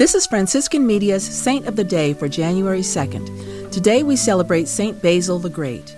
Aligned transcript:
This 0.00 0.14
is 0.14 0.26
Franciscan 0.26 0.86
Media's 0.86 1.22
Saint 1.22 1.66
of 1.66 1.76
the 1.76 1.84
Day 1.84 2.14
for 2.14 2.26
January 2.26 2.80
2nd. 2.80 3.70
Today 3.70 4.02
we 4.02 4.16
celebrate 4.16 4.66
Saint 4.66 5.02
Basil 5.02 5.38
the 5.38 5.50
Great. 5.50 5.94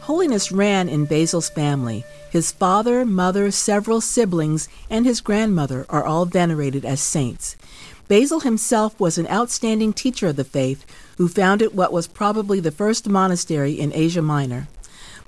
Holiness 0.00 0.50
ran 0.50 0.88
in 0.88 1.04
Basil's 1.04 1.50
family. 1.50 2.02
His 2.30 2.50
father, 2.50 3.04
mother, 3.04 3.50
several 3.50 4.00
siblings, 4.00 4.70
and 4.88 5.04
his 5.04 5.20
grandmother 5.20 5.84
are 5.90 6.02
all 6.02 6.24
venerated 6.24 6.86
as 6.86 7.02
saints. 7.02 7.58
Basil 8.08 8.40
himself 8.40 8.98
was 8.98 9.18
an 9.18 9.28
outstanding 9.28 9.92
teacher 9.92 10.28
of 10.28 10.36
the 10.36 10.44
faith 10.44 10.86
who 11.18 11.28
founded 11.28 11.74
what 11.74 11.92
was 11.92 12.08
probably 12.08 12.58
the 12.58 12.70
first 12.70 13.06
monastery 13.06 13.78
in 13.78 13.92
Asia 13.92 14.22
Minor. 14.22 14.68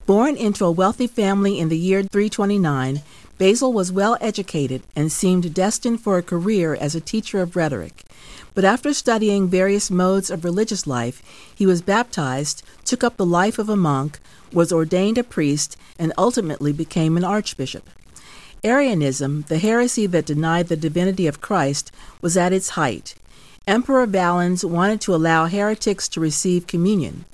Born 0.06 0.38
into 0.38 0.64
a 0.64 0.70
wealthy 0.70 1.06
family 1.06 1.58
in 1.58 1.68
the 1.68 1.76
year 1.76 2.02
329, 2.02 3.02
Basil 3.36 3.72
was 3.72 3.90
well 3.90 4.16
educated 4.20 4.82
and 4.94 5.10
seemed 5.10 5.52
destined 5.52 6.00
for 6.00 6.18
a 6.18 6.22
career 6.22 6.74
as 6.74 6.94
a 6.94 7.00
teacher 7.00 7.40
of 7.40 7.56
rhetoric. 7.56 8.04
But 8.54 8.64
after 8.64 8.94
studying 8.94 9.48
various 9.48 9.90
modes 9.90 10.30
of 10.30 10.44
religious 10.44 10.86
life, 10.86 11.22
he 11.52 11.66
was 11.66 11.82
baptized, 11.82 12.62
took 12.84 13.02
up 13.02 13.16
the 13.16 13.26
life 13.26 13.58
of 13.58 13.68
a 13.68 13.76
monk, 13.76 14.20
was 14.52 14.72
ordained 14.72 15.18
a 15.18 15.24
priest, 15.24 15.76
and 15.98 16.12
ultimately 16.16 16.72
became 16.72 17.16
an 17.16 17.24
archbishop. 17.24 17.88
Arianism, 18.62 19.44
the 19.48 19.58
heresy 19.58 20.06
that 20.06 20.24
denied 20.24 20.68
the 20.68 20.76
divinity 20.76 21.26
of 21.26 21.40
Christ, 21.40 21.90
was 22.22 22.36
at 22.36 22.52
its 22.52 22.70
height. 22.70 23.14
Emperor 23.66 24.06
Valens 24.06 24.64
wanted 24.64 25.00
to 25.02 25.14
allow 25.14 25.46
heretics 25.46 26.08
to 26.08 26.20
receive 26.20 26.66
communion. 26.66 27.24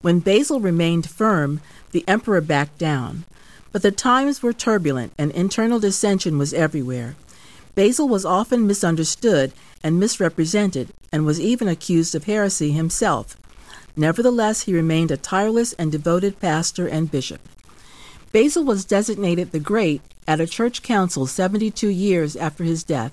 When 0.00 0.20
Basil 0.20 0.60
remained 0.60 1.10
firm, 1.10 1.60
the 1.90 2.04
emperor 2.06 2.40
backed 2.40 2.78
down. 2.78 3.24
But 3.72 3.82
the 3.82 3.90
times 3.90 4.42
were 4.42 4.52
turbulent 4.52 5.12
and 5.18 5.30
internal 5.32 5.78
dissension 5.78 6.38
was 6.38 6.54
everywhere. 6.54 7.16
Basil 7.74 8.08
was 8.08 8.24
often 8.24 8.66
misunderstood 8.66 9.52
and 9.82 10.00
misrepresented, 10.00 10.88
and 11.12 11.24
was 11.24 11.40
even 11.40 11.68
accused 11.68 12.14
of 12.14 12.24
heresy 12.24 12.72
himself. 12.72 13.36
Nevertheless, 13.96 14.62
he 14.62 14.74
remained 14.74 15.10
a 15.10 15.16
tireless 15.16 15.72
and 15.74 15.90
devoted 15.90 16.40
pastor 16.40 16.86
and 16.86 17.10
bishop. 17.10 17.40
Basil 18.32 18.64
was 18.64 18.84
designated 18.84 19.52
the 19.52 19.60
Great 19.60 20.02
at 20.26 20.40
a 20.40 20.46
church 20.46 20.82
council 20.82 21.26
72 21.26 21.88
years 21.88 22.36
after 22.36 22.64
his 22.64 22.84
death. 22.84 23.12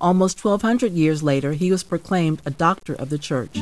Almost 0.00 0.44
1200 0.44 0.92
years 0.92 1.22
later, 1.22 1.52
he 1.52 1.70
was 1.70 1.82
proclaimed 1.82 2.40
a 2.44 2.50
doctor 2.50 2.94
of 2.94 3.10
the 3.10 3.18
church. 3.18 3.58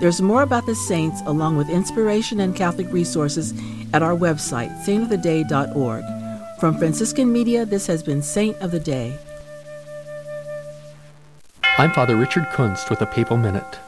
There's 0.00 0.20
more 0.20 0.42
about 0.42 0.66
the 0.66 0.74
saints 0.74 1.20
along 1.26 1.56
with 1.56 1.68
inspiration 1.68 2.40
and 2.40 2.56
Catholic 2.56 2.92
resources 2.92 3.54
at 3.92 4.02
our 4.02 4.16
website, 4.16 4.70
saintoftheday.org. 4.84 6.04
From 6.58 6.78
Franciscan 6.78 7.32
Media, 7.32 7.66
this 7.66 7.86
has 7.86 8.02
been 8.02 8.22
Saint 8.22 8.56
of 8.58 8.70
the 8.70 8.80
Day. 8.80 9.16
I'm 11.78 11.92
Father 11.92 12.16
Richard 12.16 12.46
Kunst 12.50 12.90
with 12.90 13.00
a 13.00 13.06
Papal 13.06 13.36
Minute. 13.36 13.78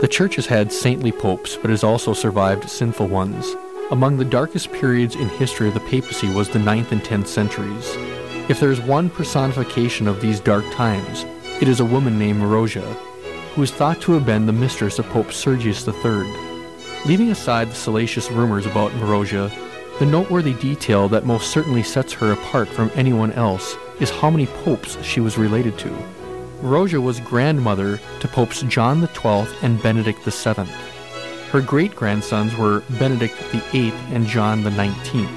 The 0.00 0.08
Church 0.08 0.36
has 0.36 0.46
had 0.46 0.72
saintly 0.72 1.10
popes, 1.10 1.56
but 1.56 1.70
has 1.70 1.82
also 1.82 2.12
survived 2.12 2.68
sinful 2.68 3.08
ones. 3.08 3.56
Among 3.90 4.16
the 4.16 4.24
darkest 4.24 4.72
periods 4.72 5.14
in 5.14 5.28
history 5.28 5.68
of 5.68 5.74
the 5.74 5.80
papacy 5.80 6.28
was 6.32 6.48
the 6.48 6.58
9th 6.58 6.92
and 6.92 7.02
10th 7.02 7.26
centuries. 7.26 7.96
If 8.48 8.60
there 8.60 8.70
is 8.70 8.80
one 8.80 9.08
personification 9.08 10.06
of 10.06 10.20
these 10.20 10.40
dark 10.40 10.64
times, 10.72 11.24
it 11.60 11.68
is 11.68 11.80
a 11.80 11.84
woman 11.84 12.18
named 12.18 12.42
Marozia, 12.42 12.84
who 13.54 13.62
is 13.62 13.70
thought 13.70 14.00
to 14.00 14.12
have 14.12 14.26
been 14.26 14.46
the 14.46 14.52
mistress 14.52 14.98
of 14.98 15.08
Pope 15.10 15.32
Sergius 15.32 15.86
III. 15.86 16.24
Leaving 17.06 17.30
aside 17.30 17.70
the 17.70 17.74
salacious 17.74 18.28
rumors 18.30 18.66
about 18.66 18.90
Marozia, 18.92 19.48
the 20.00 20.06
noteworthy 20.06 20.54
detail 20.54 21.08
that 21.08 21.24
most 21.24 21.52
certainly 21.52 21.84
sets 21.84 22.12
her 22.12 22.32
apart 22.32 22.68
from 22.68 22.90
anyone 22.96 23.32
else 23.32 23.76
is 24.00 24.10
how 24.10 24.28
many 24.28 24.46
popes 24.46 25.00
she 25.04 25.20
was 25.20 25.38
related 25.38 25.78
to. 25.78 25.88
Marozia 26.62 27.00
was 27.00 27.20
grandmother 27.20 28.00
to 28.18 28.26
Popes 28.26 28.62
John 28.62 29.06
XII 29.06 29.46
and 29.62 29.80
Benedict 29.80 30.24
VII. 30.24 30.64
Her 31.52 31.60
great 31.60 31.94
grandsons 31.94 32.56
were 32.56 32.82
Benedict 32.98 33.36
VIII 33.52 33.92
and 34.10 34.26
John 34.26 34.64
XIX, 34.64 35.28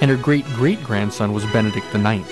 and 0.00 0.08
her 0.08 0.16
great 0.16 0.44
great 0.54 0.84
grandson 0.84 1.32
was 1.32 1.44
Benedict 1.46 1.92
IX. 1.92 2.28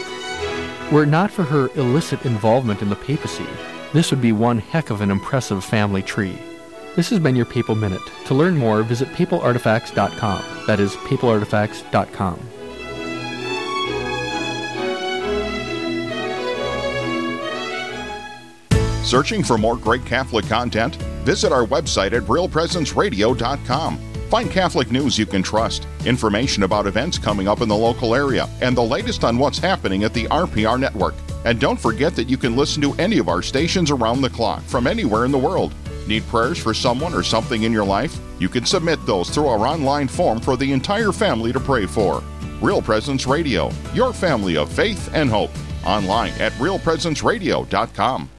Were 0.92 1.02
it 1.02 1.08
not 1.08 1.32
for 1.32 1.42
her 1.42 1.70
illicit 1.74 2.24
involvement 2.24 2.82
in 2.82 2.88
the 2.88 2.96
papacy, 2.96 3.46
this 3.92 4.10
would 4.10 4.20
be 4.20 4.32
one 4.32 4.58
heck 4.58 4.90
of 4.90 5.00
an 5.00 5.10
impressive 5.10 5.64
family 5.64 6.02
tree. 6.02 6.38
This 6.96 7.10
has 7.10 7.18
been 7.18 7.36
your 7.36 7.46
Papal 7.46 7.74
Minute. 7.74 8.02
To 8.26 8.34
learn 8.34 8.56
more, 8.56 8.82
visit 8.82 9.08
papalartifacts.com. 9.08 10.66
That 10.66 10.80
is 10.80 10.96
papalartifacts.com. 10.96 12.40
Searching 19.04 19.42
for 19.42 19.56
more 19.56 19.76
great 19.76 20.04
Catholic 20.04 20.46
content? 20.46 20.96
Visit 21.24 21.50
our 21.50 21.64
website 21.64 22.12
at 22.12 22.24
realpresenceradio.com. 22.24 23.98
Find 24.28 24.50
Catholic 24.50 24.90
news 24.90 25.18
you 25.18 25.24
can 25.24 25.42
trust, 25.42 25.86
information 26.04 26.64
about 26.64 26.86
events 26.86 27.16
coming 27.16 27.48
up 27.48 27.62
in 27.62 27.68
the 27.68 27.76
local 27.76 28.14
area, 28.14 28.46
and 28.60 28.76
the 28.76 28.82
latest 28.82 29.24
on 29.24 29.38
what's 29.38 29.58
happening 29.58 30.04
at 30.04 30.12
the 30.12 30.24
RPR 30.26 30.78
network. 30.78 31.14
And 31.44 31.60
don't 31.60 31.80
forget 31.80 32.14
that 32.16 32.28
you 32.28 32.36
can 32.36 32.56
listen 32.56 32.82
to 32.82 32.94
any 32.94 33.18
of 33.18 33.28
our 33.28 33.42
stations 33.42 33.90
around 33.90 34.20
the 34.22 34.30
clock 34.30 34.62
from 34.62 34.86
anywhere 34.86 35.24
in 35.24 35.32
the 35.32 35.38
world. 35.38 35.74
Need 36.06 36.26
prayers 36.28 36.58
for 36.58 36.72
someone 36.74 37.14
or 37.14 37.22
something 37.22 37.64
in 37.64 37.72
your 37.72 37.84
life? 37.84 38.18
You 38.38 38.48
can 38.48 38.64
submit 38.64 39.04
those 39.06 39.30
through 39.30 39.48
our 39.48 39.66
online 39.66 40.08
form 40.08 40.40
for 40.40 40.56
the 40.56 40.72
entire 40.72 41.12
family 41.12 41.52
to 41.52 41.60
pray 41.60 41.86
for. 41.86 42.22
Real 42.60 42.82
Presence 42.82 43.26
Radio, 43.26 43.70
your 43.94 44.12
family 44.12 44.56
of 44.56 44.72
faith 44.72 45.10
and 45.14 45.30
hope. 45.30 45.50
Online 45.84 46.32
at 46.40 46.52
realpresenceradio.com. 46.52 48.30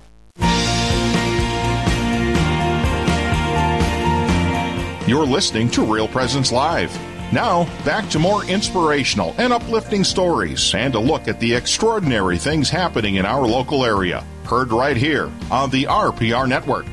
You're 5.07 5.25
listening 5.25 5.69
to 5.71 5.83
Real 5.83 6.07
Presence 6.07 6.51
Live. 6.51 7.08
Now, 7.31 7.65
back 7.85 8.09
to 8.09 8.19
more 8.19 8.43
inspirational 8.45 9.35
and 9.37 9.53
uplifting 9.53 10.03
stories 10.03 10.73
and 10.73 10.95
a 10.95 10.99
look 10.99 11.27
at 11.27 11.39
the 11.39 11.53
extraordinary 11.53 12.39
things 12.39 12.71
happening 12.71 13.15
in 13.15 13.25
our 13.25 13.45
local 13.45 13.85
area. 13.85 14.25
Heard 14.45 14.71
right 14.71 14.97
here 14.97 15.31
on 15.51 15.69
the 15.69 15.83
RPR 15.83 16.49
Network. 16.49 16.87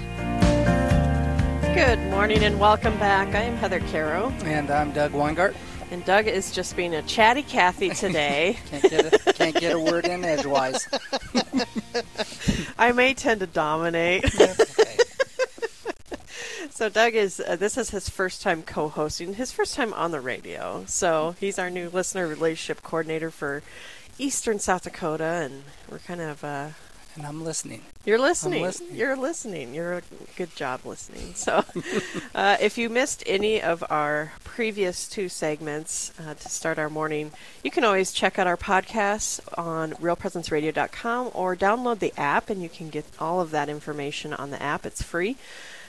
Good 1.74 1.98
morning 2.10 2.44
and 2.44 2.60
welcome 2.60 2.98
back. 2.98 3.34
I 3.34 3.44
am 3.44 3.56
Heather 3.56 3.80
Carroll. 3.80 4.30
And 4.44 4.70
I'm 4.70 4.92
Doug 4.92 5.12
Weingart. 5.12 5.54
And 5.90 6.04
Doug 6.04 6.26
is 6.26 6.50
just 6.50 6.76
being 6.76 6.94
a 6.94 7.02
chatty 7.02 7.42
Cathy 7.42 7.90
today. 7.90 8.58
can't, 8.70 8.82
get 8.82 9.14
a, 9.14 9.32
can't 9.32 9.56
get 9.56 9.74
a 9.74 9.78
word 9.78 10.04
in 10.04 10.22
edgewise. 10.22 10.86
I 12.78 12.92
may 12.92 13.14
tend 13.14 13.40
to 13.40 13.46
dominate. 13.46 14.24
So 16.76 16.90
Doug 16.90 17.14
is 17.14 17.40
uh, 17.40 17.56
this 17.56 17.78
is 17.78 17.88
his 17.88 18.10
first 18.10 18.42
time 18.42 18.62
co-hosting, 18.62 19.32
his 19.32 19.50
first 19.50 19.74
time 19.74 19.94
on 19.94 20.10
the 20.10 20.20
radio. 20.20 20.84
So 20.86 21.34
he's 21.40 21.58
our 21.58 21.70
new 21.70 21.88
listener 21.88 22.26
relationship 22.26 22.82
coordinator 22.82 23.30
for 23.30 23.62
Eastern 24.18 24.58
South 24.58 24.82
Dakota, 24.82 25.24
and 25.24 25.64
we're 25.90 26.00
kind 26.00 26.20
of 26.20 26.44
uh, 26.44 26.68
And 27.14 27.24
I'm 27.24 27.42
listening. 27.42 27.80
you're 28.04 28.18
listening. 28.18 28.60
listening. 28.60 28.94
You're 28.94 29.16
listening. 29.16 29.72
You're 29.72 29.94
a 29.94 30.02
good 30.36 30.54
job 30.54 30.84
listening. 30.84 31.32
So, 31.32 31.64
uh, 32.34 32.58
if 32.60 32.76
you 32.76 32.90
missed 32.90 33.22
any 33.26 33.62
of 33.62 33.82
our 33.88 34.32
previous 34.44 35.08
two 35.08 35.30
segments 35.30 36.12
uh, 36.20 36.34
to 36.34 36.48
start 36.50 36.78
our 36.78 36.90
morning, 36.90 37.32
you 37.64 37.70
can 37.70 37.84
always 37.84 38.12
check 38.12 38.38
out 38.38 38.46
our 38.46 38.58
podcasts 38.58 39.40
on 39.56 39.92
realpresenceradio.com 39.92 41.30
or 41.32 41.56
download 41.56 42.00
the 42.00 42.12
app, 42.20 42.50
and 42.50 42.62
you 42.62 42.68
can 42.68 42.90
get 42.90 43.06
all 43.18 43.40
of 43.40 43.50
that 43.52 43.70
information 43.70 44.34
on 44.34 44.50
the 44.50 44.62
app. 44.62 44.84
It's 44.84 45.00
free. 45.02 45.38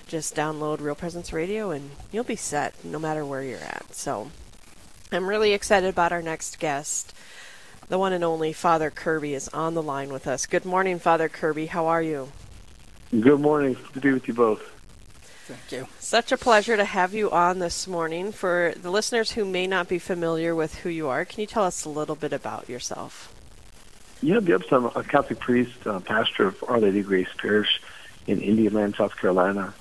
Just 0.07 0.35
download 0.35 0.79
Real 0.79 0.95
Presence 0.95 1.34
Radio, 1.34 1.72
and 1.72 1.91
you'll 2.12 2.23
be 2.23 2.38
set 2.38 2.73
no 2.85 2.97
matter 2.97 3.25
where 3.25 3.44
you're 3.44 3.59
at. 3.59 3.94
So, 3.94 4.31
I'm 5.12 5.28
really 5.28 5.53
excited 5.53 5.90
about 5.90 6.13
our 6.13 6.22
next 6.22 6.59
guest. 6.59 7.13
The 7.90 7.97
one 7.97 8.13
and 8.13 8.23
only 8.23 8.53
Father 8.53 8.90
Kirby 8.90 9.34
is 9.34 9.50
on 9.50 9.73
the 9.73 9.84
line 9.84 10.12
with 10.12 10.28
us. 10.28 10.45
Good 10.45 10.66
morning, 10.66 11.00
Father 11.00 11.28
Kirby. 11.28 11.68
How 11.68 11.88
are 11.88 12.01
you? 12.01 12.31
Good 13.12 13.39
morning. 13.39 13.74
Good 13.74 13.94
to 13.94 14.00
be 14.01 14.13
with 14.13 14.27
you 14.27 14.33
both. 14.33 14.62
Thank 15.45 15.71
you. 15.71 15.88
Such 16.00 16.31
a 16.33 16.38
pleasure 16.38 16.75
to 16.75 16.83
have 16.83 17.13
you 17.13 17.31
on 17.31 17.59
this 17.59 17.88
morning. 17.88 18.33
For 18.33 18.74
the 18.81 18.92
listeners 18.92 19.31
who 19.31 19.45
may 19.45 19.68
not 19.68 19.88
be 19.88 20.00
familiar 20.00 20.54
with 20.54 20.75
who 20.75 20.89
you 20.89 21.07
are, 21.07 21.24
can 21.24 21.39
you 21.39 21.48
tell 21.48 21.63
us 21.63 21.86
a 21.86 21.89
little 21.89 22.15
bit 22.15 22.33
about 22.33 22.68
yourself? 22.68 23.33
Yeah, 24.21 24.39
yep. 24.39 24.63
I'm 24.71 24.86
a 24.88 25.04
Catholic 25.04 25.39
priest, 25.39 25.86
uh, 25.86 26.00
pastor 26.01 26.48
of 26.48 26.63
Our 26.68 26.80
Lady 26.80 27.01
Grace 27.01 27.30
Parish 27.38 27.80
in 28.25 28.42
Indian 28.42 28.74
Land, 28.74 28.95
South 28.98 29.15
Carolina. 29.15 29.74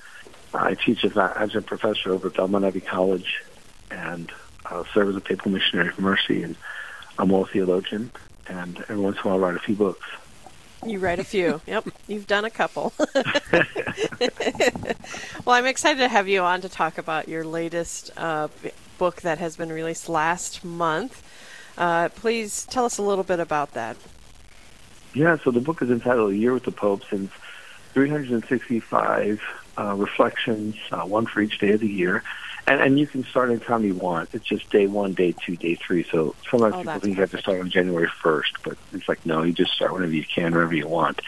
I 0.54 0.74
teach 0.74 1.04
as 1.04 1.16
an 1.16 1.30
adjunct 1.36 1.68
professor 1.68 2.12
over 2.12 2.28
at 2.28 2.34
Belmont 2.34 2.64
Abbey 2.64 2.80
College 2.80 3.42
and 3.90 4.30
uh, 4.64 4.84
serve 4.92 5.10
as 5.10 5.16
a 5.16 5.20
papal 5.20 5.50
missionary 5.50 5.88
of 5.88 5.98
mercy. 5.98 6.42
And 6.42 6.56
I'm 7.18 7.30
a 7.30 7.46
theologian, 7.46 8.10
and 8.48 8.78
every 8.88 8.98
once 8.98 9.16
in 9.16 9.22
a 9.22 9.28
while 9.28 9.44
I 9.44 9.48
write 9.48 9.56
a 9.56 9.60
few 9.60 9.74
books. 9.74 10.06
You 10.84 10.98
write 10.98 11.18
a 11.18 11.24
few. 11.24 11.60
yep, 11.66 11.86
you've 12.06 12.26
done 12.26 12.44
a 12.44 12.50
couple. 12.50 12.92
well, 15.44 15.54
I'm 15.54 15.66
excited 15.66 15.98
to 16.00 16.08
have 16.08 16.28
you 16.28 16.42
on 16.42 16.60
to 16.60 16.68
talk 16.68 16.98
about 16.98 17.28
your 17.28 17.44
latest 17.44 18.10
uh, 18.16 18.48
book 18.98 19.22
that 19.22 19.38
has 19.38 19.56
been 19.56 19.70
released 19.70 20.08
last 20.08 20.64
month. 20.64 21.22
Uh, 21.78 22.08
please 22.10 22.66
tell 22.66 22.84
us 22.84 22.98
a 22.98 23.02
little 23.02 23.24
bit 23.24 23.40
about 23.40 23.72
that. 23.72 23.96
Yeah, 25.14 25.38
so 25.42 25.50
the 25.50 25.60
book 25.60 25.82
is 25.82 25.90
entitled 25.90 26.32
A 26.32 26.36
Year 26.36 26.52
with 26.52 26.64
the 26.64 26.72
Popes 26.72 27.06
in 27.10 27.30
365 27.94 29.40
uh, 29.78 29.94
reflections, 29.94 30.76
uh, 30.90 31.02
one 31.02 31.26
for 31.26 31.40
each 31.40 31.58
day 31.58 31.72
of 31.72 31.80
the 31.80 31.88
year. 31.88 32.22
And, 32.68 32.80
and 32.80 32.98
you 32.98 33.06
can 33.06 33.24
start 33.24 33.50
anytime 33.50 33.84
you 33.84 33.94
want. 33.94 34.30
It's 34.32 34.44
just 34.44 34.68
day 34.70 34.86
one, 34.86 35.12
day 35.14 35.32
two, 35.32 35.56
day 35.56 35.76
three. 35.76 36.04
So 36.10 36.34
sometimes 36.50 36.74
Oh, 36.74 36.78
people 36.78 37.00
think 37.00 37.16
you 37.16 37.20
have 37.20 37.30
to 37.30 37.38
start 37.38 37.60
on 37.60 37.70
January 37.70 38.08
1st, 38.08 38.56
but 38.64 38.76
it's 38.92 39.08
like, 39.08 39.24
no, 39.24 39.42
you 39.42 39.52
just 39.52 39.72
start 39.72 39.92
whenever 39.92 40.12
you 40.12 40.24
can, 40.24 40.52
wherever 40.52 40.74
you 40.74 40.88
want. 40.88 41.20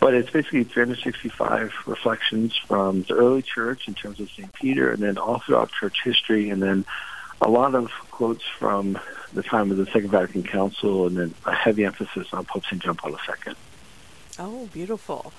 But 0.00 0.14
it's 0.14 0.30
basically 0.30 0.64
365 0.64 1.72
reflections 1.86 2.56
from 2.56 3.02
the 3.02 3.14
early 3.14 3.42
church 3.42 3.86
in 3.86 3.94
terms 3.94 4.18
of 4.20 4.28
St. 4.30 4.52
Peter, 4.52 4.90
and 4.92 5.02
then 5.02 5.16
all 5.16 5.38
throughout 5.38 5.70
church 5.70 5.98
history, 6.02 6.50
and 6.50 6.60
then 6.60 6.84
a 7.40 7.48
lot 7.48 7.74
of 7.74 7.90
quotes 8.10 8.44
from 8.58 8.98
the 9.32 9.42
time 9.42 9.70
of 9.70 9.76
the 9.76 9.86
Second 9.86 10.10
Vatican 10.10 10.42
Council, 10.42 11.06
and 11.06 11.16
then 11.16 11.34
a 11.46 11.54
heavy 11.54 11.84
emphasis 11.84 12.26
on 12.32 12.44
Pope 12.44 12.64
St. 12.66 12.82
John 12.82 12.96
Paul 12.96 13.12
II. 13.12 13.54
Oh, 14.38 14.66
beautiful. 14.72 15.32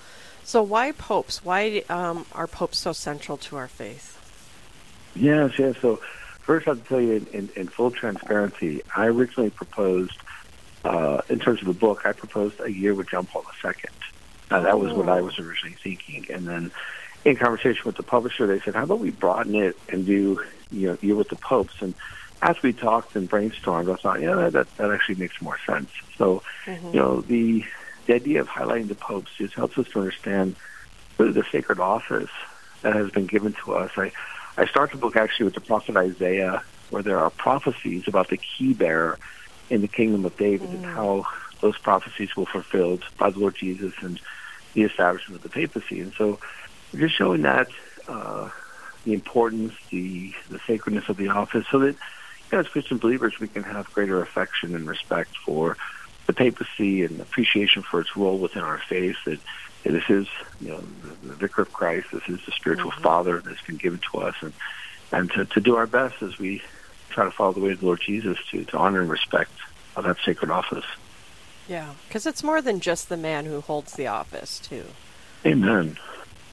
So, 0.45 0.62
why 0.62 0.92
popes? 0.92 1.44
Why 1.44 1.83
um, 1.89 2.27
are 2.31 2.45
popes 2.45 2.77
so 2.77 2.94
central 2.94 3.36
to 3.39 3.57
our 3.57 3.68
faith? 3.68 4.12
Yes, 5.15 5.57
yes. 5.57 5.75
So 5.81 5.95
first, 6.42 6.68
I 6.68 6.71
have 6.71 6.83
to 6.83 6.88
tell 6.88 7.01
you, 7.01 7.13
in, 7.13 7.27
in, 7.33 7.50
in 7.56 7.68
full 7.68 7.89
transparency, 7.89 8.81
I 8.95 9.07
originally 9.07 9.50
proposed, 9.50 10.13
uh, 10.83 11.21
in 11.30 11.39
terms 11.39 11.62
of 11.62 11.68
the 11.68 11.74
book, 11.74 12.06
I 12.06 12.13
proposed 12.13 12.59
a 12.59 12.71
year 12.71 12.94
with 12.94 13.09
John 13.09 13.25
Paul 13.25 13.44
II. 13.63 13.74
Uh, 14.51 14.59
that 14.59 14.80
was 14.80 14.94
what 14.94 15.09
I 15.09 15.21
was 15.21 15.39
originally 15.39 15.77
thinking, 15.81 16.27
and 16.30 16.47
then 16.47 16.71
in 17.25 17.36
conversation 17.36 17.81
with 17.83 17.97
the 17.97 18.03
publisher, 18.03 18.45
they 18.45 18.59
said, 18.59 18.75
"How 18.75 18.83
about 18.83 19.00
we 19.00 19.09
broaden 19.09 19.56
it 19.56 19.75
and 19.89 20.06
do 20.06 20.39
you 20.71 20.89
know 20.89 20.97
year 21.01 21.15
with 21.15 21.30
the 21.30 21.38
popes?" 21.38 21.74
And 21.81 21.95
as 22.44 22.62
we 22.62 22.71
talked 22.71 23.15
and 23.15 23.27
brainstormed, 23.27 23.92
I 23.92 23.95
thought, 23.95 24.21
yeah, 24.21 24.50
that 24.50 24.77
that 24.77 24.92
actually 24.92 25.15
makes 25.15 25.42
more 25.42 25.57
sense. 25.65 25.89
So, 26.19 26.44
you 26.68 27.00
know, 27.00 27.21
the 27.21 27.65
the 28.06 28.13
idea 28.13 28.42
of 28.42 28.48
highlighting 28.48 28.88
the 28.88 28.96
popes 28.96 29.31
just 29.38 29.54
helps 29.54 29.78
us 29.78 29.88
to 29.90 30.00
understand 30.00 30.56
really 31.18 31.34
the 31.34 31.46
sacred 31.52 31.80
office 31.80 32.30
that 32.81 32.96
has 32.96 33.10
been 33.12 33.25
given 33.25 33.54
to 33.66 33.74
us. 33.74 33.92
I 33.98 34.12
I 34.57 34.66
start 34.68 34.92
the 34.92 34.98
book 34.98 35.16
actually 35.16 35.46
with 35.46 35.56
the 35.56 35.62
prophet 35.62 35.98
Isaiah, 35.98 36.63
where 36.90 37.04
there 37.04 37.19
are 37.19 37.30
prophecies 37.30 38.07
about 38.07 38.30
the 38.30 38.38
key 38.38 38.74
bearer 38.74 39.19
in 39.69 39.81
the 39.81 39.88
kingdom 39.88 40.24
of 40.25 40.38
David 40.38 40.69
and 40.69 40.86
how 40.86 41.25
those 41.62 41.78
prophecies 41.78 42.36
were 42.36 42.46
fulfilled 42.46 43.04
by 43.18 43.31
the 43.31 43.40
Lord 43.40 43.56
Jesus 43.56 43.94
and 44.02 44.19
the 44.74 44.84
establishment 44.84 45.44
of 45.44 45.44
the 45.44 45.50
papacy. 45.50 46.00
And 46.00 46.13
so 46.13 46.40
we're 46.94 47.02
just 47.02 47.16
showing 47.16 47.42
that 47.42 47.68
uh, 48.07 48.50
the 49.04 49.13
importance, 49.13 49.74
the 49.90 50.34
the 50.50 50.60
sacredness 50.68 51.10
of 51.10 51.18
the 51.18 51.30
office, 51.30 51.66
so 51.72 51.80
that 51.80 51.96
you 51.96 52.52
know, 52.54 52.60
as 52.60 52.68
Christian 52.68 52.98
believers 52.98 53.40
we 53.40 53.48
can 53.48 53.63
have 53.63 53.92
greater 53.94 54.22
affection 54.22 54.75
and 54.75 54.88
respect 54.88 55.36
for 55.38 55.75
the 56.25 56.33
papacy 56.33 57.04
and 57.04 57.19
appreciation 57.22 57.83
for 57.83 58.01
its 58.01 58.16
role 58.16 58.38
within 58.38 58.63
our 58.63 58.80
faith. 58.89 59.18
That, 59.25 59.39
that 59.83 59.92
this 59.92 60.10
is, 60.10 60.27
you 60.60 60.69
know, 60.69 60.83
the, 61.04 61.27
the 61.27 61.36
vicar 61.36 61.63
of 61.63 61.74
Christ. 61.74 62.07
This 62.12 62.27
is 62.27 62.44
the 62.45 62.51
spiritual 62.51 62.92
father 62.92 63.42
that's 63.42 63.62
been 63.62 63.77
given 63.77 64.00
to 64.12 64.19
us, 64.19 64.36
and 64.42 64.54
and 65.12 65.31
to, 65.31 65.45
to 65.45 65.62
do 65.62 65.75
our 65.75 65.88
best 65.88 66.22
as 66.22 66.38
we 66.39 66.62
try 67.10 67.25
to 67.25 67.31
follow 67.31 67.54
the 67.54 67.60
way 67.60 67.72
of 67.72 67.80
the 67.80 67.86
Lord 67.86 68.01
Jesus 68.01 68.38
to 68.51 68.66
to 68.66 68.77
honor 68.77 69.01
and 69.01 69.10
respect 69.10 69.51
uh, 69.95 70.01
that 70.01 70.18
sacred 70.25 70.51
office. 70.51 70.86
Yeah, 71.68 71.94
because 72.07 72.25
it's 72.25 72.44
more 72.44 72.62
than 72.62 72.80
just 72.80 73.10
the 73.10 73.18
man 73.18 73.45
who 73.45 73.62
holds 73.62 73.94
the 73.94 74.07
office, 74.07 74.60
too. 74.60 74.86
Amen. 75.45 75.98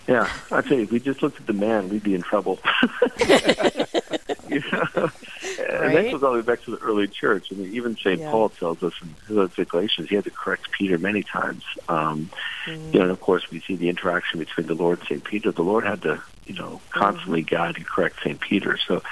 Yeah, 0.08 0.28
I 0.50 0.62
tell 0.62 0.78
you, 0.78 0.84
if 0.84 0.90
we 0.90 1.00
just 1.00 1.22
looked 1.22 1.38
at 1.38 1.46
the 1.46 1.52
man, 1.52 1.88
we'd 1.88 2.02
be 2.02 2.14
in 2.14 2.22
trouble. 2.22 2.58
you 4.48 4.62
know? 4.72 4.88
And 4.94 5.80
Right? 5.80 5.94
that 5.94 6.10
goes 6.12 6.22
all 6.22 6.32
the 6.32 6.38
way 6.38 6.42
back 6.42 6.62
to 6.64 6.72
the 6.72 6.78
early 6.78 7.08
church. 7.08 7.48
I 7.50 7.54
mean, 7.54 7.74
even 7.74 7.96
St. 7.96 8.20
Yeah. 8.20 8.30
Paul 8.30 8.48
tells 8.50 8.82
us 8.82 8.92
in 9.02 9.14
his 9.26 9.30
letter 9.36 9.54
to 9.56 9.64
Galatians, 9.64 10.08
he 10.08 10.14
had 10.14 10.24
to 10.24 10.30
correct 10.30 10.70
Peter 10.72 10.98
many 10.98 11.22
times. 11.22 11.64
Um, 11.88 12.30
You 12.66 12.76
know, 12.76 13.02
and 13.02 13.10
of 13.10 13.20
course, 13.20 13.50
we 13.50 13.60
see 13.60 13.76
the 13.76 13.88
interaction 13.88 14.38
between 14.38 14.66
the 14.66 14.74
Lord 14.74 14.98
and 15.00 15.08
St. 15.08 15.24
Peter. 15.24 15.50
The 15.52 15.62
Lord 15.62 15.84
had 15.84 16.02
to, 16.02 16.22
you 16.46 16.54
know, 16.54 16.80
constantly 16.90 17.42
guide 17.42 17.76
and 17.76 17.86
correct 17.86 18.16
St. 18.22 18.38
Peter. 18.40 18.78
So 18.86 19.02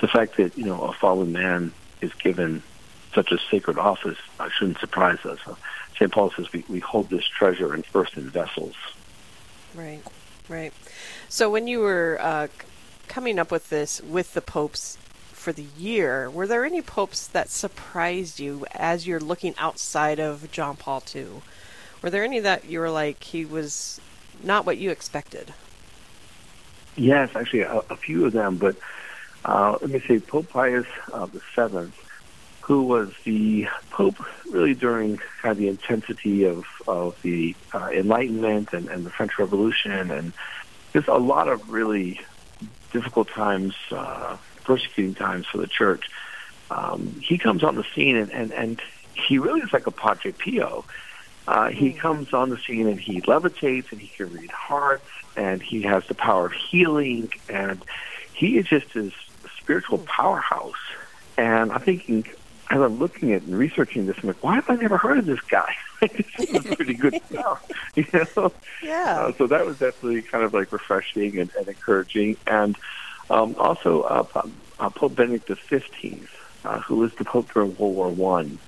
the 0.00 0.08
fact 0.08 0.36
that, 0.38 0.56
you 0.58 0.64
know, 0.64 0.82
a 0.82 0.92
fallen 0.92 1.32
man 1.32 1.72
is 2.00 2.12
given 2.14 2.62
such 3.14 3.30
a 3.32 3.38
sacred 3.50 3.78
office 3.78 4.18
uh, 4.40 4.48
shouldn't 4.50 4.78
surprise 4.78 5.24
us. 5.24 5.38
Uh, 5.46 5.54
St. 5.96 6.10
Paul 6.10 6.30
says 6.36 6.52
we, 6.52 6.64
we 6.68 6.80
hold 6.80 7.08
this 7.10 7.24
treasure 7.24 7.72
in 7.74 7.82
first 7.82 8.16
earthen 8.16 8.30
vessels. 8.30 8.74
Right, 9.74 10.02
right. 10.48 10.72
So 11.28 11.48
when 11.50 11.66
you 11.68 11.80
were 11.80 12.18
uh, 12.20 12.48
coming 13.14 13.38
up 13.38 13.52
with 13.52 13.70
this 13.70 14.00
with 14.02 14.34
the 14.34 14.40
popes 14.40 14.98
for 15.30 15.52
the 15.52 15.66
year, 15.78 16.28
were 16.28 16.48
there 16.48 16.64
any 16.64 16.82
popes 16.82 17.28
that 17.28 17.48
surprised 17.48 18.40
you 18.40 18.66
as 18.72 19.06
you're 19.06 19.20
looking 19.20 19.54
outside 19.56 20.18
of 20.18 20.50
John 20.50 20.74
Paul 20.74 21.00
II? 21.14 21.26
Were 22.02 22.10
there 22.10 22.24
any 22.24 22.40
that 22.40 22.64
you 22.64 22.80
were 22.80 22.90
like 22.90 23.22
he 23.22 23.44
was 23.44 24.00
not 24.42 24.66
what 24.66 24.78
you 24.78 24.90
expected? 24.90 25.54
Yes, 26.96 27.30
actually, 27.36 27.60
a, 27.60 27.82
a 27.88 27.96
few 27.96 28.26
of 28.26 28.32
them. 28.32 28.56
But 28.56 28.74
uh, 29.44 29.78
let 29.80 29.90
me 29.90 30.00
say, 30.00 30.18
Pope 30.18 30.48
Pius 30.48 30.86
uh, 31.12 31.26
the 31.26 31.40
Seventh, 31.54 31.94
who 32.62 32.82
was 32.82 33.12
the 33.22 33.68
Pope 33.90 34.16
really 34.50 34.74
during 34.74 35.18
kind 35.40 35.52
of 35.52 35.58
the 35.58 35.68
intensity 35.68 36.46
of 36.46 36.64
of 36.88 37.22
the 37.22 37.54
uh, 37.72 37.90
Enlightenment 37.92 38.72
and, 38.72 38.88
and 38.88 39.06
the 39.06 39.10
French 39.10 39.38
Revolution, 39.38 40.10
and 40.10 40.32
just 40.92 41.06
a 41.06 41.16
lot 41.16 41.46
of 41.46 41.70
really 41.70 42.20
difficult 42.92 43.28
times, 43.28 43.74
uh, 43.90 44.36
persecuting 44.64 45.14
times 45.14 45.46
for 45.46 45.58
the 45.58 45.66
Church. 45.66 46.10
Um, 46.70 47.20
he 47.20 47.38
comes 47.38 47.62
on 47.62 47.76
the 47.76 47.84
scene, 47.94 48.16
and, 48.16 48.30
and, 48.32 48.52
and 48.52 48.82
he 49.14 49.38
really 49.38 49.60
is 49.60 49.72
like 49.72 49.86
a 49.86 49.90
Padre 49.90 50.32
Pio. 50.32 50.84
Uh, 51.46 51.68
he 51.68 51.92
comes 51.92 52.32
on 52.32 52.48
the 52.48 52.58
scene 52.58 52.86
and 52.86 52.98
he 52.98 53.20
levitates 53.20 53.92
and 53.92 54.00
he 54.00 54.08
can 54.08 54.32
read 54.32 54.50
hearts 54.50 55.04
and 55.36 55.62
he 55.62 55.82
has 55.82 56.06
the 56.06 56.14
power 56.14 56.46
of 56.46 56.52
healing 56.52 57.30
and 57.50 57.84
he 58.32 58.56
is 58.56 58.66
just 58.66 58.94
this 58.94 59.12
spiritual 59.58 59.98
powerhouse. 59.98 60.72
And 61.36 61.70
I'm 61.70 61.80
thinking, 61.80 62.26
as 62.70 62.80
I'm 62.80 62.98
looking 62.98 63.32
at 63.32 63.42
and 63.42 63.58
researching 63.58 64.06
this, 64.06 64.16
I'm 64.22 64.28
like, 64.28 64.42
why 64.42 64.54
have 64.54 64.70
I 64.70 64.76
never 64.76 64.96
heard 64.96 65.18
of 65.18 65.26
this 65.26 65.40
guy? 65.42 65.76
this 66.12 66.50
is 66.50 66.74
pretty 66.74 66.94
good 66.94 67.20
stuff, 67.30 67.70
you 67.94 68.06
know. 68.12 68.52
Yeah. 68.82 69.16
Uh, 69.18 69.32
so 69.32 69.46
that 69.46 69.64
was 69.66 69.78
definitely 69.78 70.22
kind 70.22 70.44
of 70.44 70.54
like 70.54 70.72
refreshing 70.72 71.38
and, 71.38 71.50
and 71.56 71.68
encouraging. 71.68 72.36
And 72.46 72.76
um, 73.30 73.54
also 73.58 74.02
uh, 74.02 74.22
Pope- 74.24 74.50
uh, 74.78 74.90
Pope 74.90 75.14
Benedict 75.14 75.48
the 75.48 75.56
Fifteenth, 75.56 76.30
uh, 76.64 76.80
who 76.80 76.96
was 76.96 77.14
the 77.14 77.24
Pope 77.24 77.52
during 77.52 77.76
World 77.76 77.96
War 77.96 78.10
One, 78.10 78.58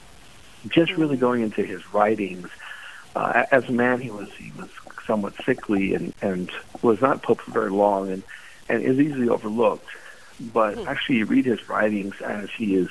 just 0.69 0.93
really 0.93 1.17
going 1.17 1.43
into 1.43 1.63
his 1.63 1.93
writings. 1.93 2.49
Uh, 3.15 3.45
as 3.51 3.69
a 3.69 3.73
man, 3.73 4.01
he 4.01 4.11
was 4.11 4.31
he 4.35 4.53
was 4.59 4.69
somewhat 5.07 5.35
sickly 5.45 5.95
and 5.95 6.13
and 6.23 6.51
was 6.83 7.01
not 7.01 7.23
Pope 7.23 7.41
for 7.41 7.51
very 7.51 7.71
long, 7.71 8.11
and 8.11 8.23
and 8.69 8.83
is 8.83 8.99
easily 8.99 9.29
overlooked. 9.29 9.89
But 10.53 10.87
actually, 10.87 11.19
you 11.19 11.27
read 11.27 11.47
his 11.47 11.67
writings 11.69 12.15
as 12.21 12.51
he 12.51 12.77
is 12.77 12.89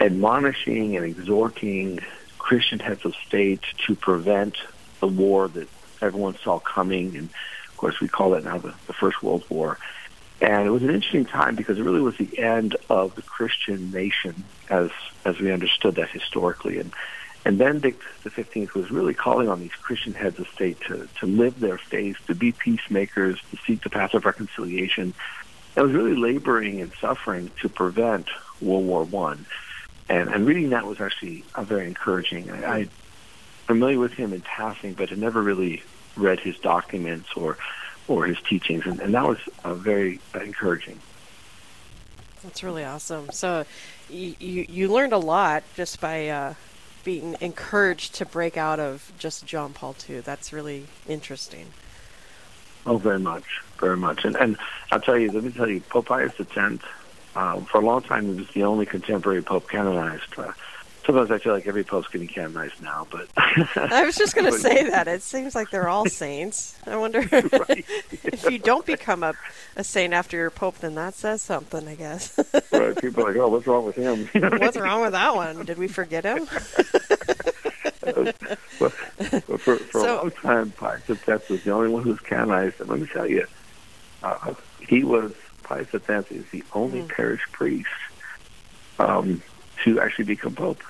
admonishing 0.00 0.96
and 0.96 1.04
exhorting 1.04 2.00
Christian 2.48 2.78
heads 2.78 3.04
of 3.04 3.14
state 3.26 3.60
to 3.86 3.94
prevent 3.94 4.56
the 5.00 5.06
war 5.06 5.48
that 5.48 5.68
everyone 6.00 6.34
saw 6.42 6.58
coming, 6.58 7.14
and 7.14 7.28
of 7.68 7.76
course 7.76 8.00
we 8.00 8.08
call 8.08 8.30
that 8.30 8.44
now 8.44 8.56
the, 8.56 8.72
the 8.86 8.94
First 8.94 9.22
World 9.22 9.44
War. 9.50 9.76
And 10.40 10.66
it 10.66 10.70
was 10.70 10.82
an 10.82 10.88
interesting 10.88 11.26
time 11.26 11.56
because 11.56 11.78
it 11.78 11.82
really 11.82 12.00
was 12.00 12.16
the 12.16 12.38
end 12.38 12.74
of 12.88 13.14
the 13.16 13.20
Christian 13.20 13.90
nation 13.90 14.44
as 14.70 14.88
as 15.26 15.38
we 15.38 15.52
understood 15.52 15.96
that 15.96 16.08
historically. 16.08 16.78
And 16.78 16.90
and 17.44 17.58
Benedict 17.58 18.02
the 18.24 18.30
Fifteenth 18.30 18.72
was 18.72 18.90
really 18.90 19.12
calling 19.12 19.50
on 19.50 19.60
these 19.60 19.74
Christian 19.82 20.14
heads 20.14 20.38
of 20.38 20.48
state 20.48 20.80
to 20.88 21.06
to 21.20 21.26
live 21.26 21.60
their 21.60 21.76
faith, 21.76 22.16
to 22.28 22.34
be 22.34 22.52
peacemakers, 22.52 23.38
to 23.50 23.58
seek 23.66 23.82
the 23.82 23.90
path 23.90 24.14
of 24.14 24.24
reconciliation. 24.24 25.12
It 25.76 25.82
was 25.82 25.92
really 25.92 26.16
laboring 26.16 26.80
and 26.80 26.92
suffering 26.98 27.50
to 27.60 27.68
prevent 27.68 28.26
World 28.62 28.86
War 28.86 29.04
One. 29.04 29.44
And 30.08 30.28
and 30.30 30.46
reading 30.46 30.70
that 30.70 30.86
was 30.86 31.00
actually 31.00 31.44
uh, 31.54 31.62
very 31.62 31.86
encouraging. 31.86 32.50
I, 32.50 32.78
I 32.78 32.88
familiar 33.66 33.98
with 33.98 34.12
him 34.12 34.32
in 34.32 34.40
passing, 34.40 34.94
but 34.94 35.10
had 35.10 35.18
never 35.18 35.42
really 35.42 35.82
read 36.16 36.40
his 36.40 36.58
documents 36.58 37.28
or 37.36 37.58
or 38.08 38.24
his 38.24 38.40
teachings, 38.40 38.86
and, 38.86 39.00
and 39.00 39.14
that 39.14 39.26
was 39.26 39.38
uh, 39.64 39.74
very 39.74 40.18
encouraging. 40.34 40.98
That's 42.42 42.62
really 42.62 42.84
awesome. 42.84 43.30
So 43.30 43.66
you 44.08 44.34
you, 44.38 44.66
you 44.68 44.88
learned 44.88 45.12
a 45.12 45.18
lot 45.18 45.62
just 45.74 46.00
by 46.00 46.28
uh, 46.28 46.54
being 47.04 47.36
encouraged 47.40 48.14
to 48.16 48.26
break 48.26 48.56
out 48.56 48.80
of 48.80 49.12
just 49.18 49.44
John 49.46 49.72
Paul 49.72 49.94
II. 50.08 50.20
That's 50.20 50.52
really 50.52 50.86
interesting. 51.06 51.66
Oh, 52.86 52.96
very 52.96 53.18
much, 53.18 53.44
very 53.78 53.96
much. 53.96 54.24
And 54.24 54.36
and 54.36 54.56
I'll 54.90 55.00
tell 55.00 55.18
you, 55.18 55.30
let 55.30 55.44
me 55.44 55.50
tell 55.50 55.68
you, 55.68 55.80
Pope 55.80 56.06
Pius 56.06 56.32
X, 56.40 56.82
uh, 57.36 57.60
for 57.60 57.78
a 57.80 57.84
long 57.84 58.02
time, 58.02 58.26
he 58.32 58.40
was 58.40 58.48
the 58.50 58.64
only 58.64 58.86
contemporary 58.86 59.42
pope 59.42 59.68
canonized. 59.68 60.36
Uh, 60.36 60.52
sometimes 61.06 61.30
I 61.30 61.38
feel 61.38 61.52
like 61.54 61.66
every 61.66 61.84
pope's 61.84 62.08
getting 62.08 62.28
canonized 62.28 62.82
now, 62.82 63.06
but 63.10 63.28
I 63.36 64.04
was 64.04 64.16
just 64.16 64.34
going 64.34 64.50
to 64.52 64.58
say 64.58 64.88
that. 64.90 65.08
It 65.08 65.22
seems 65.22 65.54
like 65.54 65.70
they're 65.70 65.88
all 65.88 66.06
saints. 66.06 66.78
I 66.86 66.96
wonder 66.96 67.20
Right. 67.32 67.84
if 68.24 68.44
you 68.50 68.58
don't 68.58 68.84
become 68.84 69.22
a, 69.22 69.34
a 69.76 69.84
saint 69.84 70.12
after 70.12 70.36
you're 70.36 70.50
pope, 70.50 70.78
then 70.78 70.94
that 70.96 71.14
says 71.14 71.40
something, 71.42 71.86
I 71.88 71.94
guess. 71.94 72.38
right, 72.72 72.96
people 73.00 73.24
are 73.24 73.28
like, 73.28 73.36
oh, 73.36 73.48
what's 73.48 73.66
wrong 73.66 73.84
with 73.86 73.96
him? 73.96 74.28
What's 74.58 74.76
wrong 74.76 75.00
with 75.02 75.12
that 75.12 75.34
one? 75.34 75.64
Did 75.64 75.78
we 75.78 75.88
forget 75.88 76.24
him? 76.24 76.46
but, 78.00 78.36
but 78.78 78.92
for, 79.60 79.76
for 79.76 80.00
So- 80.00 80.14
a 80.14 80.22
long 80.22 80.30
time, 80.32 80.70
Pius 80.72 81.08
X 81.28 81.48
was 81.48 81.62
the 81.64 81.70
only 81.70 81.88
one 81.90 82.02
who 82.02 82.10
was 82.10 82.20
canonized. 82.20 82.80
And 82.80 82.88
let 82.88 83.00
me 83.00 83.06
tell 83.06 83.26
you, 83.26 83.46
uh, 84.22 84.54
he 84.80 85.04
was 85.04 85.32
Pius 85.68 85.88
X 85.92 86.32
is 86.32 86.46
the 86.50 86.64
only 86.72 87.02
parish 87.02 87.42
priest 87.52 87.90
um, 88.98 89.42
to 89.84 90.00
actually 90.00 90.24
become 90.24 90.54
pope. 90.54 90.82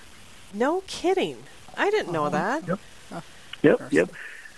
No 0.54 0.82
kidding. 0.86 1.36
I 1.76 1.90
didn't 1.90 2.12
know 2.12 2.28
that. 2.28 2.66
Yep. 2.66 2.80
Yep, 3.62 3.92
yep. 3.92 4.10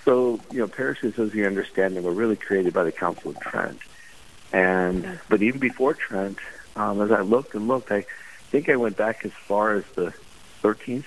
So, 0.05 0.39
you 0.53 0.59
know, 0.59 0.69
parishes, 0.69 1.19
as 1.19 1.35
you 1.35 1.47
understand 1.47 1.97
them, 1.97 2.05
were 2.05 2.13
really 2.13 2.37
created 2.37 2.75
by 2.75 2.85
the 2.85 2.93
Council 2.93 3.31
of 3.31 3.41
Trent. 3.41 3.79
And, 4.53 5.19
but 5.31 5.41
even 5.41 5.59
before 5.59 5.95
Trent, 5.95 6.39
um, 6.77 7.01
as 7.01 7.11
I 7.11 7.23
looked 7.23 7.55
and 7.55 7.67
looked, 7.67 7.91
I 7.91 8.05
think 8.51 8.69
I 8.69 8.77
went 8.77 8.99
back 8.99 9.25
as 9.25 9.33
far 9.33 9.73
as 9.73 9.85
the 9.95 10.13
13th, 10.63 11.05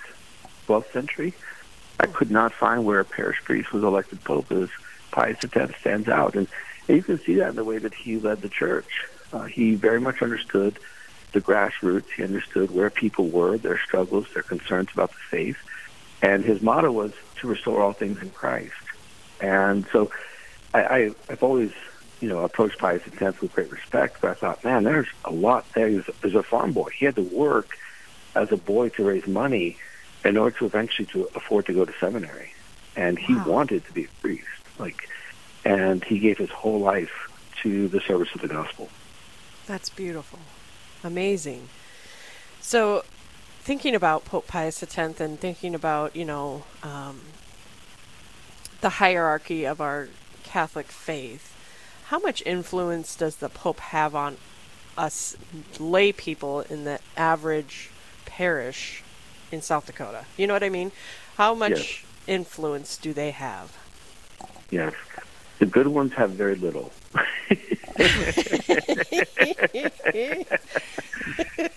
12th 0.68 0.92
century. 0.92 1.36
I 2.00 2.08
could 2.08 2.32
not 2.32 2.52
find 2.52 2.84
where 2.84 3.00
a 3.00 3.06
parish 3.06 3.44
priest 3.44 3.72
was 3.74 3.84
elected 3.84 4.24
pope 4.24 4.52
as 4.52 4.70
Pius 5.12 5.38
X 5.44 5.80
stands 5.80 6.10
out. 6.10 6.36
And, 6.36 6.48
and 6.88 6.98
you 6.98 7.04
can 7.04 7.20
see 7.24 7.36
that 7.36 7.50
in 7.50 7.56
the 7.56 7.64
way 7.64 7.78
that 7.78 7.94
he 7.94 8.18
led 8.18 8.42
the 8.42 8.50
church. 8.50 9.06
Uh, 9.32 9.44
he 9.44 9.76
very 9.76 10.00
much 10.00 10.22
understood 10.22 10.78
the 11.32 11.42
grassroots. 11.42 12.06
He 12.16 12.24
understood 12.24 12.72
where 12.72 12.90
people 12.90 13.30
were, 13.30 13.58
their 13.58 13.80
struggles, 13.80 14.28
their 14.34 14.44
concerns 14.44 14.90
about 14.94 15.10
the 15.12 15.18
faith. 15.32 15.58
And 16.22 16.46
his 16.46 16.62
motto 16.62 16.92
was 16.92 17.12
to 17.42 17.48
restore 17.48 17.82
all 17.82 17.94
things 17.94 18.22
in 18.22 18.30
Christ. 18.30 18.74
And 19.42 19.86
so 19.92 20.12
I, 20.74 20.82
I, 20.84 21.12
I've 21.30 21.44
always, 21.44 21.72
you 22.22 22.30
know, 22.30 22.40
approached 22.40 22.78
Pius 22.78 23.02
X 23.20 23.42
with 23.42 23.52
great 23.54 23.72
respect, 23.72 24.22
but 24.22 24.32
I 24.32 24.34
thought, 24.36 24.64
man, 24.64 24.84
there's 24.84 25.10
a 25.26 25.32
lot 25.32 25.66
there. 25.74 25.88
He 25.88 25.96
was, 25.96 26.06
he 26.06 26.28
was 26.28 26.36
a 26.36 26.44
farm 26.44 26.74
boy. 26.74 26.90
He 26.98 27.06
had 27.06 27.16
to 27.16 27.24
work 27.24 27.70
as 28.36 28.52
a 28.52 28.58
boy 28.58 28.90
to 28.90 29.04
raise 29.04 29.28
money 29.28 29.78
in 30.24 30.38
order 30.38 30.58
to 30.60 30.66
eventually 30.66 31.08
to 31.08 31.30
afford 31.36 31.66
to 31.66 31.74
go 31.74 31.84
to 31.86 31.94
seminary. 32.00 32.54
And 32.96 33.18
he 33.18 33.34
Wow. 33.36 33.44
wanted 33.46 33.86
to 33.86 33.92
be 33.94 34.06
a 34.06 34.10
priest. 34.22 34.48
Like, 34.80 35.10
and 35.66 36.04
he 36.04 36.20
gave 36.20 36.38
his 36.38 36.50
whole 36.50 36.80
life 36.80 37.32
to 37.62 37.88
the 37.88 38.02
service 38.02 38.30
of 38.36 38.42
the 38.42 38.48
gospel. 38.48 38.90
That's 39.66 39.90
beautiful. 39.90 40.40
Amazing. 41.04 41.70
So, 42.60 43.04
thinking 43.62 43.96
about 43.96 44.26
Pope 44.26 44.48
Pius 44.48 44.82
X 44.84 44.98
and 44.98 45.40
thinking 45.40 45.74
about, 45.76 46.16
you 46.16 46.26
know, 46.26 46.64
um, 46.82 47.22
the 48.82 48.90
hierarchy 48.90 49.66
of 49.66 49.80
our 49.80 50.10
Catholic 50.44 50.88
faith, 50.88 51.56
how 52.08 52.20
much 52.20 52.44
influence 52.46 53.16
does 53.16 53.38
the 53.38 53.50
Pope 53.50 53.80
have 53.80 54.14
on 54.16 54.38
us 54.98 55.36
lay 55.80 56.12
people 56.12 56.62
in 56.62 56.84
the 56.84 57.00
average 57.18 57.90
parish 58.26 59.04
in 59.52 59.62
South 59.62 59.86
Dakota? 59.86 60.26
You 60.38 60.48
know 60.48 60.54
what 60.54 60.64
I 60.64 60.70
mean? 60.70 60.92
How 61.38 61.54
much 61.56 61.72
Yes. 61.72 62.04
influence 62.28 62.98
do 62.98 63.14
they 63.14 63.32
have? 63.32 63.78
Yes. 64.70 64.94
The 65.64 65.70
good 65.70 65.88
ones 65.88 66.12
have 66.16 66.32
very 66.32 66.56
little. 66.56 66.92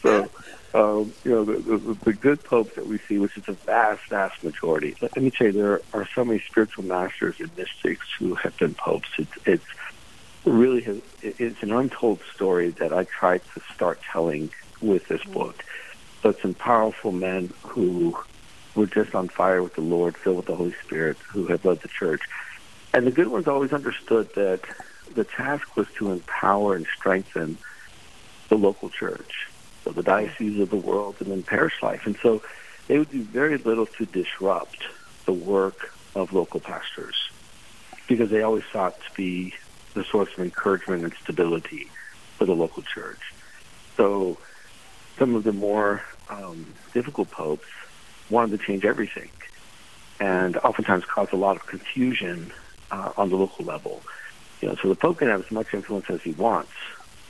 so, 0.03 0.29
um, 0.75 1.13
you 1.23 1.31
know, 1.31 1.45
the, 1.45 1.53
the, 1.59 1.97
the 2.03 2.13
good 2.13 2.43
popes 2.43 2.75
that 2.75 2.89
we 2.89 2.99
see, 2.99 3.19
which 3.19 3.37
is 3.37 3.47
a 3.47 3.53
vast, 3.53 4.03
vast 4.09 4.43
majority. 4.43 4.97
Let, 5.01 5.15
let 5.15 5.23
me 5.23 5.31
tell 5.31 5.47
you, 5.47 5.53
there 5.53 5.83
are 5.93 6.09
so 6.17 6.25
many 6.25 6.41
spiritual 6.41 6.85
masters 6.85 7.39
and 7.39 7.57
mystics 7.57 8.09
who 8.19 8.35
have 8.35 8.59
been 8.59 8.75
popes. 8.75 9.09
It's, 9.19 9.31
it's 9.47 9.67
really 10.45 10.81
has, 10.81 11.01
it's 11.23 11.63
an 11.63 11.71
untold 11.71 12.19
story 12.35 12.71
that 12.71 12.93
I 12.93 13.05
tried 13.05 13.43
to 13.55 13.61
start 13.73 14.01
telling 14.11 14.51
with 14.81 15.07
this 15.07 15.23
book. 15.23 15.65
But 16.23 16.41
some 16.41 16.55
powerful 16.55 17.13
men 17.13 17.53
who 17.63 18.19
were 18.75 18.87
just 18.87 19.15
on 19.15 19.29
fire 19.29 19.63
with 19.63 19.77
the 19.77 19.81
Lord, 19.81 20.17
filled 20.17 20.39
with 20.39 20.47
the 20.47 20.57
Holy 20.57 20.75
Spirit, 20.85 21.19
who 21.19 21.47
have 21.47 21.65
led 21.65 21.83
the 21.83 21.89
church. 21.89 22.23
And 22.95 23.07
the 23.07 23.11
good 23.11 23.29
ones 23.29 23.47
always 23.47 23.73
understood 23.73 24.33
that 24.35 24.61
the 25.15 25.25
task 25.25 25.77
was 25.77 25.87
to 25.97 26.11
empower 26.11 26.75
and 26.75 26.87
strengthen 26.97 27.59
the 28.49 28.57
local 28.57 28.91
church, 28.91 29.49
so 29.85 29.91
the 29.91 30.03
diocese 30.03 30.61
of 30.61 30.71
the 30.71 30.77
world, 30.77 31.17
and 31.21 31.31
then 31.31 31.43
parish 31.43 31.83
life. 31.83 32.07
And 32.07 32.17
so 32.23 32.43
they 32.87 32.99
would 32.99 33.11
do 33.11 33.23
very 33.23 33.59
little 33.59 33.87
to 33.87 34.07
disrupt 34.07 34.85
the 35.25 35.33
work 35.33 35.93
of 36.15 36.33
local 36.33 36.61
pastors 36.61 37.31
because 38.07 38.31
they 38.31 38.43
always 38.43 38.65
sought 38.73 38.99
to 39.01 39.15
be 39.15 39.55
the 39.95 40.05
source 40.05 40.33
of 40.35 40.45
encouragement 40.45 41.03
and 41.03 41.13
stability 41.23 41.91
for 42.39 42.45
the 42.45 42.55
local 42.55 42.83
church. 42.83 43.35
So 43.97 44.39
some 45.19 45.35
of 45.35 45.45
the 45.45 45.53
more 45.53 46.03
um, 46.29 46.67
difficult 46.93 47.31
popes 47.31 47.67
wanted 48.31 48.59
to 48.59 48.67
change 48.67 48.85
everything 48.85 49.31
and 50.21 50.57
oftentimes 50.59 51.05
caused 51.05 51.33
a 51.33 51.37
lot 51.37 51.57
of 51.57 51.67
confusion 51.67 52.53
uh, 52.91 53.13
on 53.17 53.29
the 53.31 53.37
local 53.37 53.65
level. 53.65 54.03
You 54.61 54.69
know, 54.69 54.77
so 54.83 54.89
the 54.89 54.95
Pope 54.95 55.19
can 55.19 55.29
have 55.29 55.45
as 55.45 55.51
much 55.51 55.73
influence 55.75 56.07
as 56.09 56.23
he 56.23 56.33
wants. 56.33 56.73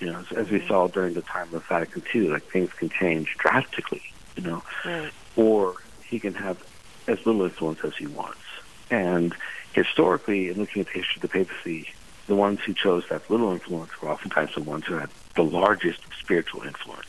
You 0.01 0.13
know, 0.13 0.19
as, 0.31 0.37
as 0.37 0.51
we 0.51 0.67
saw 0.67 0.89
during 0.89 1.15
the 1.15 1.23
time 1.23 1.53
of 1.55 1.65
Vatican 1.67 2.03
II, 2.15 2.29
like 2.29 2.45
things 2.45 2.73
can 2.73 2.89
change 2.91 3.35
drastically. 3.39 4.03
You 4.37 4.43
know, 4.43 4.63
Right. 4.85 5.11
or 5.37 5.77
he 6.09 6.19
can 6.21 6.35
have 6.35 6.59
as 7.09 7.19
little 7.25 7.43
influence 7.45 7.81
as 7.85 7.97
he 7.97 8.07
wants. 8.07 8.39
And 8.91 9.35
historically, 9.73 10.49
in 10.49 10.59
looking 10.59 10.81
at 10.81 10.87
the 10.87 10.93
history 10.93 11.17
of 11.17 11.23
the 11.23 11.29
papacy, 11.29 11.89
the 12.27 12.35
ones 12.35 12.61
who 12.65 12.75
chose 12.75 13.05
that 13.09 13.29
little 13.31 13.53
influence 13.53 13.91
were 14.01 14.11
oftentimes 14.11 14.55
the 14.55 14.63
ones 14.63 14.85
who 14.87 14.95
had 14.95 15.09
the 15.35 15.43
largest 15.45 16.01
spiritual 16.21 16.63
influence. 16.63 17.07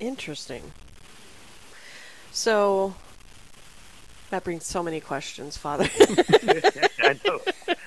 Interesting. 0.00 0.72
So 2.30 2.94
that 4.30 4.44
brings 4.44 4.66
so 4.66 4.82
many 4.82 5.00
questions, 5.00 5.56
Father. 5.56 5.88
I 7.00 7.18
know. 7.24 7.40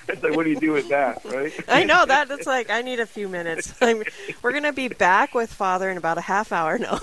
It's 0.07 0.23
like, 0.23 0.35
what 0.35 0.43
do 0.43 0.49
you 0.49 0.59
do 0.59 0.71
with 0.71 0.89
that, 0.89 1.23
right? 1.25 1.53
I 1.67 1.83
know 1.83 2.05
that. 2.05 2.29
It's 2.31 2.47
like 2.47 2.69
I 2.69 2.81
need 2.81 2.99
a 2.99 3.05
few 3.05 3.29
minutes. 3.29 3.73
I'm, 3.81 4.03
we're 4.41 4.51
gonna 4.51 4.73
be 4.73 4.87
back 4.87 5.33
with 5.33 5.53
Father 5.53 5.89
in 5.89 5.97
about 5.97 6.17
a 6.17 6.21
half 6.21 6.51
hour. 6.51 6.77
No. 6.77 6.99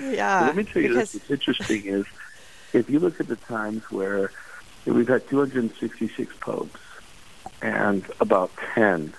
yeah. 0.00 0.46
Let 0.46 0.56
me 0.56 0.64
tell 0.64 0.82
you 0.82 0.88
because 0.88 1.12
this. 1.12 1.14
What's 1.14 1.30
interesting 1.30 1.86
is 1.86 2.06
if 2.72 2.90
you 2.90 2.98
look 2.98 3.20
at 3.20 3.28
the 3.28 3.36
times 3.36 3.82
where 3.90 4.32
we've 4.86 5.08
had 5.08 5.28
266 5.28 6.34
popes, 6.40 6.80
and 7.62 8.04
about 8.20 8.50
10 8.74 9.14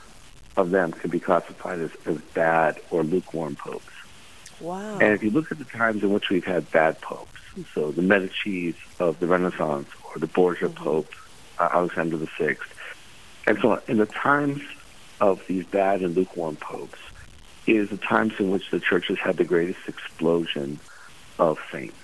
of 0.56 0.72
them 0.72 0.92
can 0.92 1.10
be 1.10 1.20
classified 1.20 1.80
as, 1.80 1.92
as 2.06 2.18
bad 2.34 2.80
or 2.92 3.04
lukewarm 3.04 3.56
popes. 3.56 3.86
Wow. 4.60 5.00
And 5.00 5.14
if 5.14 5.24
you 5.24 5.32
look 5.32 5.52
at 5.52 5.58
the 5.58 5.66
times 5.66 6.04
in 6.04 6.12
which 6.12 6.30
we've 6.30 6.46
had 6.46 6.70
bad 6.72 7.00
popes, 7.02 7.42
so 7.74 7.92
the 7.92 8.02
Medicis 8.02 8.76
of 9.00 9.20
the 9.20 9.28
Renaissance 9.28 9.90
or 10.04 10.20
the 10.20 10.28
Borgia 10.28 10.70
Pope, 10.70 11.12
uh, 11.60 11.70
Alexander 11.72 12.18
VI, 12.18 12.58
and 13.48 13.58
so 13.60 13.72
on, 13.72 13.82
in 13.88 13.98
the 13.98 14.06
times 14.06 14.62
of 15.20 15.42
these 15.48 15.66
bad 15.66 16.02
and 16.02 16.16
lukewarm 16.16 16.56
popes 16.58 17.00
is 17.66 17.90
the 17.90 17.98
times 17.98 18.34
in 18.40 18.52
which 18.52 18.70
the 18.72 18.80
church 18.80 19.08
has 19.08 19.18
had 19.18 19.38
the 19.38 19.44
greatest 19.44 19.80
explosion 19.88 20.80
of 21.40 21.60
saints. 21.72 21.96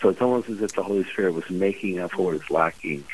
So 0.00 0.10
it's 0.10 0.20
almost 0.20 0.48
as 0.48 0.60
if 0.60 0.72
the 0.74 0.82
Holy 0.82 1.04
Spirit 1.04 1.34
was 1.34 1.48
making 1.50 1.98
up 1.98 2.12
for 2.12 2.22
what 2.22 2.34
is 2.36 2.50
lacking 2.50 3.04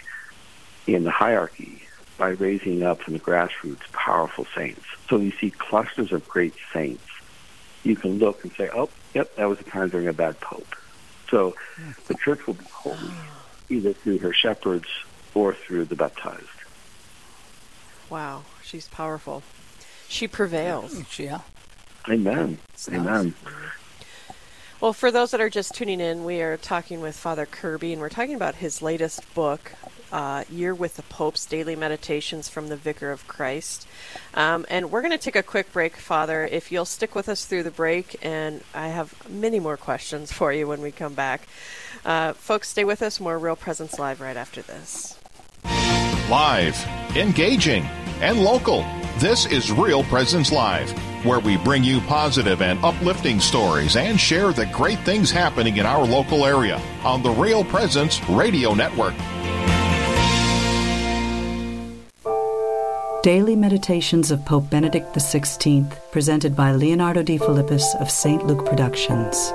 in 0.86 1.04
the 1.04 1.10
hierarchy 1.10 1.82
by 2.18 2.30
raising 2.30 2.82
up 2.82 3.00
from 3.00 3.14
the 3.14 3.20
grassroots 3.20 3.90
powerful 3.92 4.46
saints. 4.54 4.84
So 5.08 5.18
you 5.18 5.32
see 5.32 5.50
clusters 5.50 6.12
of 6.12 6.28
great 6.28 6.54
saints 6.72 7.02
you 7.84 7.96
can 7.96 8.18
look 8.18 8.42
and 8.42 8.52
say, 8.54 8.68
oh, 8.74 8.88
yep, 9.14 9.34
that 9.36 9.44
was 9.44 9.60
a 9.60 9.64
time 9.64 9.88
during 9.88 10.08
a 10.08 10.12
bad 10.12 10.40
pope. 10.40 10.74
So 11.30 11.54
the 12.06 12.14
church 12.14 12.46
will 12.46 12.54
be 12.54 12.64
holy 12.72 12.98
either 13.68 13.92
through 13.92 14.18
her 14.18 14.32
shepherds 14.32 14.88
or 15.34 15.54
through 15.54 15.86
the 15.86 15.96
baptized. 15.96 16.46
wow. 18.10 18.42
She's 18.62 18.88
powerful. 18.88 19.42
She 20.08 20.26
prevails. 20.26 20.94
Mm, 20.94 21.18
yeah. 21.18 21.40
Amen. 22.08 22.58
Stuff. 22.74 22.94
Amen. 22.94 23.34
Well, 24.80 24.92
for 24.92 25.10
those 25.10 25.30
that 25.30 25.40
are 25.40 25.50
just 25.50 25.74
tuning 25.74 26.00
in, 26.00 26.24
we 26.24 26.40
are 26.42 26.56
talking 26.56 27.00
with 27.00 27.16
Father 27.16 27.46
Kirby, 27.46 27.92
and 27.92 28.00
we're 28.00 28.08
talking 28.08 28.34
about 28.34 28.54
his 28.56 28.82
latest 28.82 29.32
book, 29.34 29.72
uh, 30.14 30.44
Year 30.48 30.72
with 30.72 30.94
the 30.94 31.02
Pope's 31.02 31.44
Daily 31.44 31.74
Meditations 31.74 32.48
from 32.48 32.68
the 32.68 32.76
Vicar 32.76 33.10
of 33.10 33.26
Christ. 33.26 33.86
Um, 34.32 34.64
and 34.70 34.92
we're 34.92 35.02
going 35.02 35.10
to 35.10 35.18
take 35.18 35.34
a 35.34 35.42
quick 35.42 35.72
break, 35.72 35.96
Father. 35.96 36.46
If 36.46 36.70
you'll 36.70 36.84
stick 36.84 37.16
with 37.16 37.28
us 37.28 37.44
through 37.44 37.64
the 37.64 37.72
break, 37.72 38.16
and 38.22 38.62
I 38.72 38.88
have 38.88 39.28
many 39.28 39.58
more 39.58 39.76
questions 39.76 40.32
for 40.32 40.52
you 40.52 40.68
when 40.68 40.80
we 40.80 40.92
come 40.92 41.14
back. 41.14 41.48
Uh, 42.04 42.32
folks, 42.32 42.68
stay 42.68 42.84
with 42.84 43.02
us. 43.02 43.18
More 43.18 43.38
Real 43.38 43.56
Presence 43.56 43.98
Live 43.98 44.20
right 44.20 44.36
after 44.36 44.62
this. 44.62 45.18
Live, 46.30 46.80
engaging, 47.16 47.82
and 48.20 48.40
local. 48.40 48.82
This 49.18 49.46
is 49.46 49.72
Real 49.72 50.04
Presence 50.04 50.52
Live, 50.52 50.92
where 51.24 51.40
we 51.40 51.56
bring 51.56 51.82
you 51.82 52.00
positive 52.02 52.62
and 52.62 52.82
uplifting 52.84 53.40
stories 53.40 53.96
and 53.96 54.18
share 54.18 54.52
the 54.52 54.66
great 54.66 55.00
things 55.00 55.32
happening 55.32 55.78
in 55.78 55.86
our 55.86 56.04
local 56.04 56.46
area 56.46 56.80
on 57.02 57.22
the 57.22 57.30
Real 57.30 57.64
Presence 57.64 58.22
Radio 58.28 58.74
Network. 58.74 59.14
Daily 63.24 63.56
Meditations 63.56 64.30
of 64.30 64.44
Pope 64.44 64.68
Benedict 64.68 65.14
XVI, 65.14 65.90
presented 66.12 66.54
by 66.54 66.72
Leonardo 66.72 67.22
Defilippis 67.22 67.98
of 67.98 68.10
St. 68.10 68.46
Luke 68.46 68.66
Productions. 68.66 69.50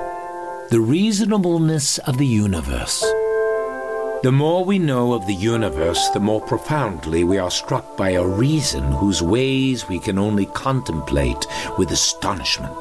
The 0.70 0.80
reasonableness 0.80 1.98
of 1.98 2.18
the 2.18 2.26
universe. 2.26 3.00
The 4.24 4.32
more 4.32 4.64
we 4.64 4.80
know 4.80 5.12
of 5.12 5.24
the 5.28 5.36
universe, 5.36 6.08
the 6.08 6.18
more 6.18 6.40
profoundly 6.40 7.22
we 7.22 7.38
are 7.38 7.48
struck 7.48 7.96
by 7.96 8.10
a 8.10 8.26
reason 8.26 8.82
whose 8.94 9.22
ways 9.22 9.88
we 9.88 10.00
can 10.00 10.18
only 10.18 10.46
contemplate 10.46 11.46
with 11.78 11.92
astonishment. 11.92 12.74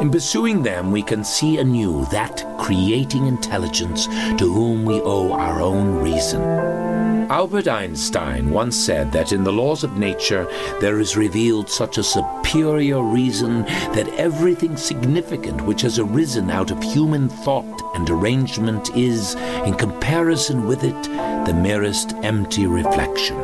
In 0.00 0.12
pursuing 0.12 0.62
them, 0.62 0.92
we 0.92 1.02
can 1.02 1.24
see 1.24 1.58
anew 1.58 2.06
that 2.12 2.46
creating 2.60 3.26
intelligence 3.26 4.06
to 4.06 4.48
whom 4.52 4.84
we 4.84 5.00
owe 5.00 5.32
our 5.32 5.60
own 5.60 5.96
reason. 5.96 6.83
Albert 7.30 7.68
Einstein 7.68 8.50
once 8.50 8.76
said 8.76 9.10
that 9.12 9.32
in 9.32 9.44
the 9.44 9.52
laws 9.52 9.82
of 9.82 9.96
nature 9.96 10.46
there 10.80 11.00
is 11.00 11.16
revealed 11.16 11.70
such 11.70 11.96
a 11.96 12.02
superior 12.02 13.02
reason 13.02 13.62
that 13.94 14.08
everything 14.18 14.76
significant 14.76 15.62
which 15.62 15.80
has 15.80 15.98
arisen 15.98 16.50
out 16.50 16.70
of 16.70 16.82
human 16.82 17.28
thought 17.28 17.64
and 17.94 18.10
arrangement 18.10 18.94
is, 18.94 19.34
in 19.64 19.74
comparison 19.74 20.66
with 20.66 20.84
it, 20.84 21.02
the 21.46 21.54
merest 21.54 22.12
empty 22.22 22.66
reflection. 22.66 23.36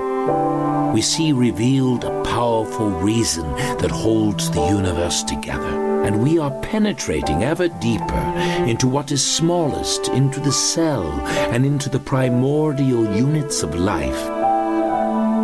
We 0.92 1.00
see 1.00 1.32
revealed 1.32 2.04
a 2.04 2.22
powerful 2.25 2.90
reason 2.90 3.50
that 3.54 3.90
holds 3.90 4.50
the 4.50 4.66
universe 4.66 5.22
together 5.22 5.79
and 6.04 6.23
we 6.23 6.38
are 6.38 6.50
penetrating 6.61 7.45
ever 7.45 7.69
deeper 7.69 8.35
into 8.66 8.88
what 8.88 9.12
is 9.12 9.25
smallest, 9.25 10.09
into 10.09 10.40
the 10.40 10.52
cell, 10.52 11.11
and 11.52 11.64
into 11.64 11.88
the 11.88 12.00
primordial 12.00 13.04
units 13.16 13.62
of 13.62 13.75
life. 13.75 14.40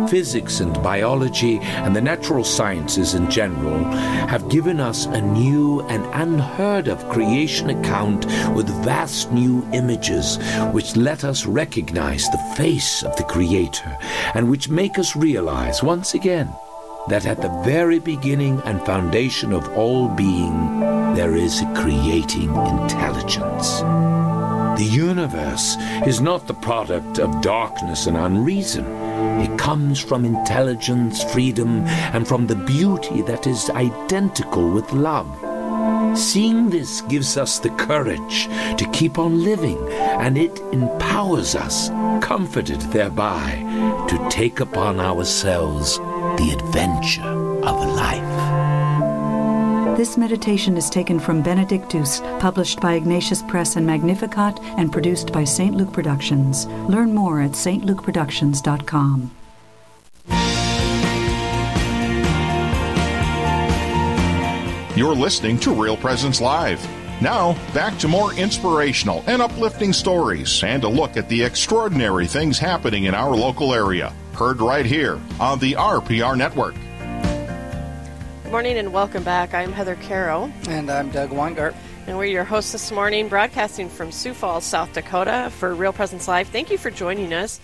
Physics 0.09 0.61
and 0.61 0.73
biology 0.81 1.59
and 1.59 1.93
the 1.93 2.01
natural 2.01 2.45
sciences 2.45 3.13
in 3.13 3.29
general 3.29 3.83
have 4.29 4.49
given 4.49 4.79
us 4.79 5.05
a 5.05 5.19
new 5.19 5.81
and 5.87 6.05
unheard 6.13 6.87
of 6.87 7.09
creation 7.09 7.69
account 7.69 8.25
with 8.55 8.69
vast 8.85 9.33
new 9.33 9.67
images 9.73 10.37
which 10.71 10.95
let 10.95 11.25
us 11.25 11.45
recognize 11.45 12.29
the 12.29 12.53
face 12.55 13.03
of 13.03 13.17
the 13.17 13.23
Creator 13.25 13.97
and 14.33 14.49
which 14.49 14.69
make 14.69 14.97
us 14.97 15.15
realize 15.15 15.83
once 15.83 16.13
again 16.13 16.53
that 17.09 17.25
at 17.25 17.41
the 17.41 17.61
very 17.63 17.99
beginning 17.99 18.61
and 18.65 18.85
foundation 18.85 19.53
of 19.53 19.67
all 19.77 20.09
being, 20.09 20.79
there 21.15 21.35
is 21.35 21.61
a 21.61 21.73
creating 21.73 22.49
intelligence. 22.49 23.79
The 24.77 24.89
universe 24.91 25.75
is 26.05 26.21
not 26.21 26.45
the 26.45 26.53
product 26.53 27.17
of 27.17 27.41
darkness 27.41 28.07
and 28.07 28.17
unreason. 28.17 28.85
It 29.41 29.57
comes 29.57 29.99
from 29.99 30.25
intelligence, 30.25 31.23
freedom, 31.23 31.85
and 32.13 32.27
from 32.27 32.45
the 32.45 32.55
beauty 32.55 33.21
that 33.23 33.47
is 33.47 33.69
identical 33.71 34.69
with 34.69 34.91
love. 34.91 35.27
Seeing 36.15 36.69
this 36.69 37.01
gives 37.01 37.37
us 37.37 37.57
the 37.59 37.69
courage 37.71 38.47
to 38.77 38.89
keep 38.91 39.17
on 39.17 39.43
living, 39.43 39.79
and 39.91 40.37
it 40.37 40.59
empowers 40.71 41.55
us, 41.55 41.89
comforted 42.23 42.81
thereby, 42.81 43.63
to 44.09 44.27
take 44.29 44.59
upon 44.59 44.99
ourselves 44.99 45.99
the 46.37 46.51
adventure 46.51 47.23
of 47.65 47.95
life. 47.95 48.57
This 49.97 50.15
meditation 50.15 50.77
is 50.77 50.91
taken 50.91 51.19
from 51.19 51.41
Benedictus, 51.41 52.21
published 52.39 52.79
by 52.79 52.93
Ignatius 52.93 53.41
Press 53.41 53.75
and 53.75 53.87
Magnificat, 53.87 54.59
and 54.77 54.91
produced 54.91 55.33
by 55.33 55.43
St. 55.43 55.75
Luke 55.75 55.91
Productions. 55.91 56.67
Learn 56.87 57.15
more 57.15 57.41
at 57.41 57.51
stlukeproductions.com. 57.51 59.31
You're 64.95 65.15
listening 65.15 65.59
to 65.59 65.73
Real 65.73 65.97
Presence 65.97 66.41
Live. 66.41 66.87
Now, 67.19 67.53
back 67.73 67.97
to 67.99 68.07
more 68.07 68.33
inspirational 68.33 69.23
and 69.25 69.41
uplifting 69.41 69.93
stories 69.93 70.63
and 70.63 70.83
a 70.83 70.87
look 70.87 71.17
at 71.17 71.27
the 71.29 71.43
extraordinary 71.43 72.27
things 72.27 72.59
happening 72.59 73.05
in 73.05 73.15
our 73.15 73.35
local 73.35 73.73
area. 73.73 74.13
Heard 74.37 74.61
right 74.61 74.85
here 74.85 75.19
on 75.39 75.57
the 75.57 75.71
RPR 75.73 76.37
Network. 76.37 76.75
Good 78.43 78.51
morning 78.51 78.77
and 78.77 78.93
welcome 78.93 79.23
back. 79.23 79.55
I'm 79.55 79.73
Heather 79.73 79.95
Carroll. 79.95 80.51
And 80.69 80.91
I'm 80.91 81.09
Doug 81.09 81.31
Weingart. 81.31 81.75
And 82.05 82.19
we're 82.19 82.25
your 82.25 82.43
hosts 82.43 82.71
this 82.71 82.91
morning, 82.91 83.29
broadcasting 83.29 83.89
from 83.89 84.11
Sioux 84.11 84.35
Falls, 84.35 84.63
South 84.63 84.93
Dakota 84.93 85.51
for 85.57 85.73
Real 85.73 85.91
Presence 85.91 86.27
Live. 86.27 86.49
Thank 86.49 86.69
you 86.69 86.77
for 86.77 86.91
joining 86.91 87.33
us. 87.33 87.59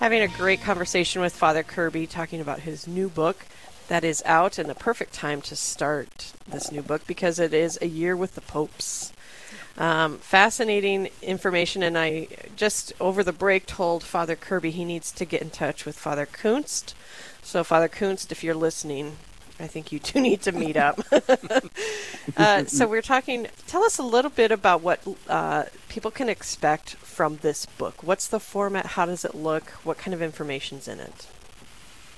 Having 0.00 0.22
a 0.22 0.26
great 0.26 0.60
conversation 0.62 1.22
with 1.22 1.32
Father 1.32 1.62
Kirby, 1.62 2.08
talking 2.08 2.40
about 2.40 2.58
his 2.58 2.88
new 2.88 3.08
book 3.08 3.46
that 3.86 4.02
is 4.02 4.20
out, 4.26 4.58
and 4.58 4.68
the 4.68 4.74
perfect 4.74 5.12
time 5.12 5.40
to 5.42 5.54
start 5.54 6.32
this 6.48 6.72
new 6.72 6.82
book 6.82 7.06
because 7.06 7.38
it 7.38 7.54
is 7.54 7.78
a 7.80 7.86
year 7.86 8.16
with 8.16 8.34
the 8.34 8.40
popes. 8.40 9.12
Um, 9.78 10.18
fascinating 10.18 11.10
information, 11.20 11.82
and 11.82 11.98
I 11.98 12.28
just 12.56 12.94
over 12.98 13.22
the 13.22 13.32
break 13.32 13.66
told 13.66 14.02
Father 14.02 14.34
Kirby 14.34 14.70
he 14.70 14.86
needs 14.86 15.12
to 15.12 15.26
get 15.26 15.42
in 15.42 15.50
touch 15.50 15.84
with 15.84 15.98
Father 15.98 16.24
Kunst. 16.24 16.94
So, 17.42 17.62
Father 17.62 17.88
Kunst, 17.88 18.32
if 18.32 18.42
you're 18.42 18.54
listening, 18.54 19.18
I 19.60 19.66
think 19.66 19.92
you 19.92 19.98
two 19.98 20.20
need 20.28 20.40
to 20.42 20.52
meet 20.52 20.78
up. 20.78 21.00
uh, 22.36 22.64
so, 22.64 22.86
we're 22.86 23.02
talking. 23.02 23.48
Tell 23.66 23.84
us 23.84 23.98
a 23.98 24.02
little 24.02 24.30
bit 24.30 24.50
about 24.50 24.80
what 24.80 25.00
uh, 25.28 25.64
people 25.90 26.10
can 26.10 26.30
expect 26.30 26.94
from 26.94 27.36
this 27.38 27.66
book. 27.66 28.02
What's 28.02 28.26
the 28.28 28.40
format? 28.40 28.86
How 28.86 29.04
does 29.04 29.26
it 29.26 29.34
look? 29.34 29.70
What 29.84 29.98
kind 29.98 30.14
of 30.14 30.22
information's 30.22 30.88
in 30.88 31.00
it? 31.00 31.26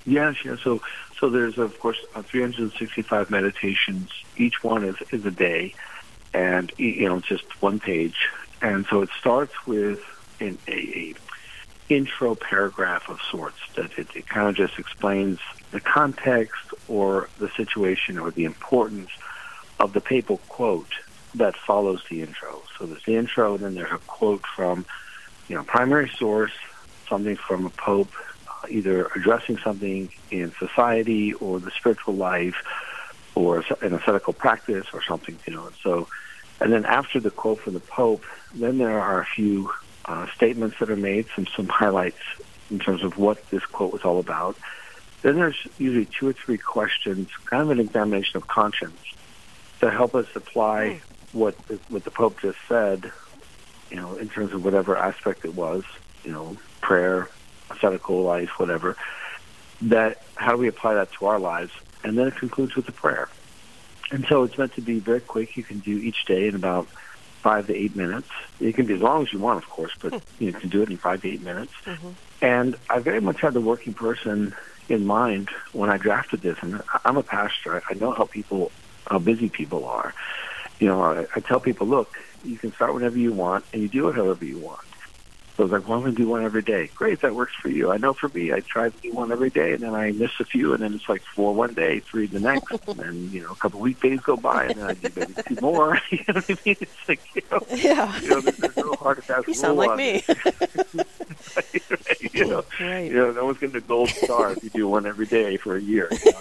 Yes, 0.07 0.37
yeah. 0.45 0.57
So, 0.63 0.81
so 1.19 1.29
there's 1.29 1.59
of 1.59 1.79
course 1.81 1.99
uh, 2.15 2.23
365 2.23 3.31
meditations. 3.31 4.11
Each 4.37 4.63
one 4.63 4.85
is 4.85 4.97
is 5.11 5.27
a 5.27 5.33
day, 5.33 5.75
and 6.35 6.73
you 6.77 7.09
know 7.09 7.21
just 7.21 7.45
one 7.63 7.81
page. 7.81 8.29
And 8.61 8.87
so 8.87 9.03
it 9.03 9.11
starts 9.19 9.53
with 9.67 10.01
an 10.41 10.59
a, 10.67 11.15
intro 11.89 12.35
paragraph 12.35 13.09
of 13.09 13.19
sorts 13.31 13.59
that 13.77 13.99
it, 13.99 14.09
it 14.15 14.29
kind 14.29 14.49
of 14.49 14.55
just 14.55 14.79
explains 14.79 15.39
the 15.71 15.81
context 15.81 16.61
or 16.87 17.29
the 17.39 17.49
situation 17.57 18.19
or 18.19 18.31
the 18.31 18.45
importance 18.45 19.11
of 19.81 19.93
the 19.93 20.01
papal 20.01 20.39
quote 20.49 20.93
that 21.35 21.57
follows 21.57 22.03
the 22.11 22.23
intro. 22.23 22.63
So 22.79 22.87
there's 22.87 23.05
the 23.05 23.17
intro, 23.17 23.55
and 23.55 23.65
then 23.65 23.75
there's 23.75 23.93
a 23.93 23.99
quote 23.99 24.45
from, 24.57 24.85
you 25.49 25.57
know, 25.57 25.63
primary 25.63 26.11
source, 26.19 26.53
something 27.09 27.37
from 27.37 27.67
a 27.67 27.71
pope, 27.71 28.13
uh, 28.49 28.67
either 28.69 29.07
addressing 29.15 29.59
something 29.59 30.11
in 30.31 30.53
society 30.59 31.35
or 31.35 31.61
the 31.61 31.71
spiritual 31.71 32.15
life, 32.15 32.57
or 33.39 33.65
an 33.83 33.95
ascetical 33.95 34.33
practice 34.33 34.87
or 34.93 35.03
something, 35.03 35.39
you 35.47 35.55
know. 35.55 35.67
And 35.67 35.77
So, 35.83 36.09
and 36.61 36.73
then 36.73 36.85
after 36.85 37.21
the 37.21 37.31
quote 37.31 37.61
from 37.61 37.75
the 37.75 37.81
pope, 37.81 38.25
then 38.55 38.79
there 38.79 39.01
are 39.01 39.21
a 39.21 39.27
few 39.27 39.73
uh, 40.05 40.27
statements 40.35 40.77
that 40.81 40.91
are 40.91 40.97
made, 40.97 41.27
some 41.35 41.47
some 41.57 41.69
highlights 41.69 42.19
in 42.71 42.79
terms 42.79 43.03
of 43.05 43.17
what 43.17 43.49
this 43.51 43.65
quote 43.67 43.93
was 43.93 44.03
all 44.03 44.19
about. 44.19 44.57
Then 45.23 45.37
there's 45.37 45.67
usually 45.79 46.07
two 46.07 46.29
or 46.29 46.33
three 46.33 46.59
questions, 46.59 47.29
kind 47.47 47.63
of 47.63 47.71
an 47.71 47.81
examination 47.81 48.37
of 48.37 48.47
conscience, 48.47 49.01
to 49.81 49.91
help 49.91 50.15
us 50.15 50.27
apply 50.35 51.01
what 51.33 51.55
what 51.89 52.03
the 52.05 52.11
Pope 52.11 52.41
just 52.41 52.59
said, 52.69 53.13
you 53.91 53.97
know, 53.97 54.17
in 54.17 54.29
terms 54.29 54.53
of 54.53 54.65
whatever 54.65 54.97
aspect 54.97 55.45
it 55.45 55.55
was, 55.55 55.85
you 56.25 56.33
know, 56.33 56.57
prayer, 56.81 57.29
ascetical 57.71 58.23
life, 58.23 58.59
whatever. 58.59 58.97
That 59.83 60.23
how 60.37 60.53
do 60.53 60.59
we 60.59 60.69
apply 60.69 60.95
that 60.95 61.13
to 61.13 61.27
our 61.27 61.39
lives? 61.39 61.73
And 62.05 62.17
then 62.17 62.29
it 62.29 62.37
concludes 62.37 62.75
with 62.77 62.89
a 62.89 62.93
prayer. 62.93 63.29
And 64.11 64.25
so 64.27 64.43
it's 64.45 64.57
meant 64.57 64.75
to 64.75 64.81
be 64.81 65.01
very 65.01 65.21
quick. 65.21 65.57
You 65.57 65.63
can 65.63 65.81
do 65.81 65.99
each 65.99 66.25
day 66.25 66.49
in 66.49 66.55
about 66.55 66.89
five 67.43 67.67
to 67.67 67.77
eight 67.77 67.95
minutes. 67.95 68.29
It 68.61 68.75
can 68.75 68.87
be 68.87 68.95
as 68.95 69.01
long 69.01 69.23
as 69.23 69.33
you 69.33 69.39
want, 69.39 69.63
of 69.63 69.69
course, 69.69 69.93
but 70.01 70.23
you, 70.39 70.53
can 70.53 70.69
do 70.69 70.83
it 70.83 70.91
in 70.91 70.97
five 70.97 71.23
to 71.23 71.29
eight 71.29 71.43
minutes. 71.43 71.73
Mm-hmm. 71.85 72.11
And 72.43 72.77
I 72.89 72.99
very 73.01 73.21
much 73.21 73.41
had 73.41 73.55
the 73.55 73.61
working 73.61 73.95
person 73.95 74.55
in 74.89 75.07
mind 75.07 75.51
when 75.73 75.91
I 75.91 75.99
drafted 75.99 76.41
this. 76.41 76.59
And 76.63 76.83
I'm 77.05 77.17
a 77.17 77.23
pastor. 77.23 77.83
I 77.89 77.95
know 77.95 78.13
how 78.13 78.25
people, 78.25 78.73
how 79.07 79.19
busy 79.19 79.49
people 79.49 79.85
are. 79.85 80.15
You 80.79 80.89
know, 80.89 81.03
I, 81.03 81.27
I 81.35 81.41
tell 81.41 81.61
people, 81.61 81.87
look, 81.87 82.17
you 82.45 82.57
can 82.57 82.73
start 82.73 82.95
whenever 82.95 83.19
you 83.19 83.33
want, 83.33 83.65
and 83.73 83.83
you 83.83 83.89
do 83.89 84.09
it 84.09 84.15
however 84.15 84.45
you 84.45 84.59
want. 84.59 84.81
So 85.59 85.65
I 85.65 85.67
was 85.67 85.73
like, 85.73 85.89
well, 85.89 85.99
I'm 85.99 86.05
going 86.05 86.15
to 86.15 86.23
do 86.23 86.29
one 86.29 86.45
every 86.45 86.63
day. 86.63 86.89
Great, 86.95 87.21
that 87.23 87.35
works 87.35 87.53
for 87.61 87.69
you. 87.69 87.91
I 87.91 87.97
know 87.97 88.15
for 88.15 88.29
me, 88.29 88.53
I 88.53 88.61
try 88.61 88.91
to 88.91 88.99
do 89.03 89.13
one 89.13 89.33
every 89.33 89.51
day, 89.51 89.73
and 89.73 89.83
then 89.83 89.93
I 89.93 90.13
miss 90.13 90.31
a 90.39 90.45
few, 90.45 90.73
and 90.73 90.81
then 90.81 90.95
it's 90.95 91.09
like 91.09 91.21
four 91.35 91.53
one 91.53 91.75
day, 91.75 91.99
three 91.99 92.29
the 92.29 92.39
next, 92.39 92.71
and 92.87 92.97
then 92.97 93.31
you 93.33 93.43
know 93.43 93.51
a 93.51 93.57
couple 93.57 93.81
of 93.81 93.83
weekdays 93.83 94.21
go 94.21 94.37
by, 94.37 94.67
and 94.67 94.77
then 94.77 94.87
I 94.87 94.95
do 94.95 95.11
maybe 95.17 95.35
two 95.49 95.57
more. 95.61 95.99
you 96.13 96.21
know 96.29 96.35
what 96.35 96.45
I 96.49 96.57
mean? 96.65 96.77
It's 96.81 97.09
like 97.09 97.21
you 97.35 97.43
know, 97.51 97.59
Yeah. 97.75 98.21
you 98.21 98.29
know, 98.29 98.41
there's, 98.41 98.57
there's 98.59 98.77
no 98.77 98.95
hard 98.95 99.17
and 99.17 99.27
fast 99.27 99.49
You 99.49 99.55
sound 99.55 99.79
like 99.79 99.97
me. 99.97 100.23
you 102.33 102.47
know, 102.47 102.65
Right. 102.81 103.11
you 103.11 103.17
know, 103.17 103.33
no 103.33 103.47
one's 103.47 103.59
getting 103.59 103.75
a 103.75 103.81
gold 103.81 104.11
star 104.11 104.53
if 104.53 104.63
you 104.63 104.71
do 104.71 104.87
one 104.87 105.07
every 105.07 105.27
day 105.27 105.57
for 105.57 105.77
a 105.77 105.83
year. 105.83 106.09
You 106.25 106.33
know? 106.35 106.41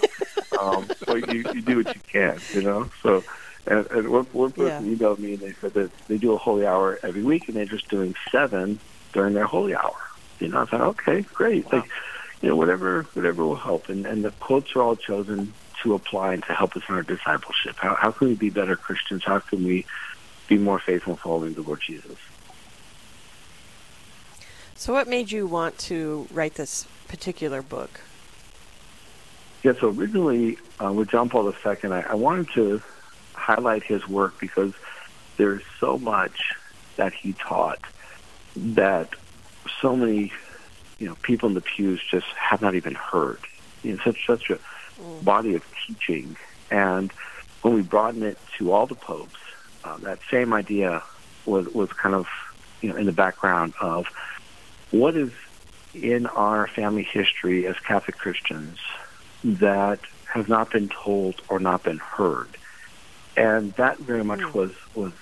um, 0.60 0.88
so 1.04 1.16
you, 1.16 1.44
you 1.54 1.62
do 1.62 1.78
what 1.82 1.92
you 1.92 2.00
can, 2.12 2.38
you 2.54 2.62
know. 2.62 2.88
So, 3.02 3.24
and, 3.66 3.84
and 3.90 4.10
one, 4.10 4.26
one 4.26 4.52
person 4.52 4.96
emailed 4.96 5.18
me 5.18 5.34
and 5.34 5.42
they 5.42 5.54
said 5.54 5.74
that 5.74 5.90
they 6.06 6.18
do 6.18 6.34
a 6.34 6.38
holy 6.38 6.64
hour 6.64 7.00
every 7.02 7.24
week 7.24 7.48
and 7.48 7.56
they're 7.56 7.64
just 7.64 7.88
doing 7.88 8.14
seven 8.30 8.78
during 9.12 9.34
their 9.34 9.46
holy 9.46 9.74
hour. 9.74 9.96
You 10.40 10.48
know, 10.48 10.62
I 10.62 10.64
thought, 10.66 10.80
okay, 10.80 11.22
great. 11.22 11.72
Like, 11.72 11.84
you 12.42 12.48
know, 12.48 12.56
whatever 12.56 13.02
whatever 13.14 13.44
will 13.44 13.56
help. 13.56 13.88
And 13.88 14.06
and 14.06 14.24
the 14.24 14.30
quotes 14.32 14.74
are 14.76 14.82
all 14.82 14.96
chosen 14.96 15.52
to 15.82 15.94
apply 15.94 16.34
and 16.34 16.42
to 16.44 16.52
help 16.52 16.76
us 16.76 16.82
in 16.88 16.94
our 16.94 17.02
discipleship. 17.02 17.76
How 17.76 17.94
how 17.94 18.10
can 18.10 18.28
we 18.28 18.34
be 18.34 18.50
better 18.50 18.76
Christians? 18.76 19.24
How 19.24 19.40
can 19.40 19.64
we 19.64 19.84
be 20.48 20.58
more 20.58 20.78
faithful 20.78 21.16
following 21.16 21.54
the 21.54 21.62
Lord 21.62 21.80
Jesus? 21.80 22.16
So, 24.76 24.92
what 24.92 25.08
made 25.08 25.32
you 25.32 25.46
want 25.46 25.76
to 25.78 26.28
write 26.30 26.54
this 26.54 26.86
particular 27.08 27.62
book? 27.62 28.00
Yeah, 29.64 29.72
so 29.72 29.88
originally 29.88 30.56
uh, 30.82 30.92
with 30.92 31.08
John 31.08 31.28
Paul 31.28 31.52
II, 31.52 31.90
I, 31.90 32.00
I 32.02 32.14
wanted 32.14 32.48
to 32.54 32.80
highlight 33.34 33.82
his 33.82 34.06
work 34.08 34.38
because 34.38 34.72
there's 35.36 35.62
so 35.80 35.98
much 35.98 36.54
that 36.94 37.12
he 37.12 37.32
taught 37.32 37.80
that 38.56 39.10
so 39.80 39.96
many 39.96 40.32
you 40.98 41.06
know 41.06 41.16
people 41.22 41.48
in 41.48 41.54
the 41.54 41.60
pews 41.60 42.00
just 42.10 42.26
have 42.26 42.60
not 42.62 42.74
even 42.74 42.94
heard. 42.94 43.40
You 43.82 43.92
know, 43.92 44.02
such 44.04 44.26
such 44.26 44.50
a 44.50 44.58
mm. 45.00 45.24
body 45.24 45.54
of 45.54 45.64
teaching, 45.86 46.36
and 46.70 47.12
when 47.62 47.74
we 47.74 47.82
broaden 47.82 48.22
it 48.22 48.38
to 48.58 48.72
all 48.72 48.86
the 48.86 48.94
popes, 48.94 49.36
uh, 49.84 49.98
that 49.98 50.18
same 50.30 50.52
idea 50.52 51.02
was 51.46 51.68
was 51.68 51.92
kind 51.92 52.14
of 52.14 52.26
you 52.80 52.90
know 52.90 52.96
in 52.96 53.06
the 53.06 53.12
background 53.12 53.74
of 53.80 54.06
what 54.90 55.16
is 55.16 55.30
in 55.94 56.26
our 56.26 56.66
family 56.66 57.02
history 57.02 57.66
as 57.66 57.76
Catholic 57.80 58.18
Christians 58.18 58.78
that 59.44 60.00
has 60.26 60.48
not 60.48 60.70
been 60.70 60.88
told 60.88 61.40
or 61.48 61.58
not 61.58 61.82
been 61.82 61.98
heard. 61.98 62.48
And 63.36 63.72
that 63.74 63.98
very 63.98 64.24
much 64.24 64.40
mm. 64.40 64.52
was, 64.52 64.72
was 64.94 65.12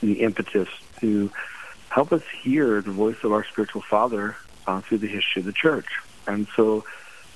the 0.00 0.20
impetus 0.20 0.68
to 1.00 1.30
help 1.92 2.10
us 2.10 2.22
hear 2.42 2.80
the 2.80 2.90
voice 2.90 3.22
of 3.22 3.32
our 3.32 3.44
spiritual 3.44 3.82
father 3.82 4.34
uh, 4.66 4.80
through 4.80 4.98
the 4.98 5.06
history 5.06 5.40
of 5.40 5.46
the 5.46 5.52
church. 5.52 5.86
And 6.26 6.48
so 6.56 6.84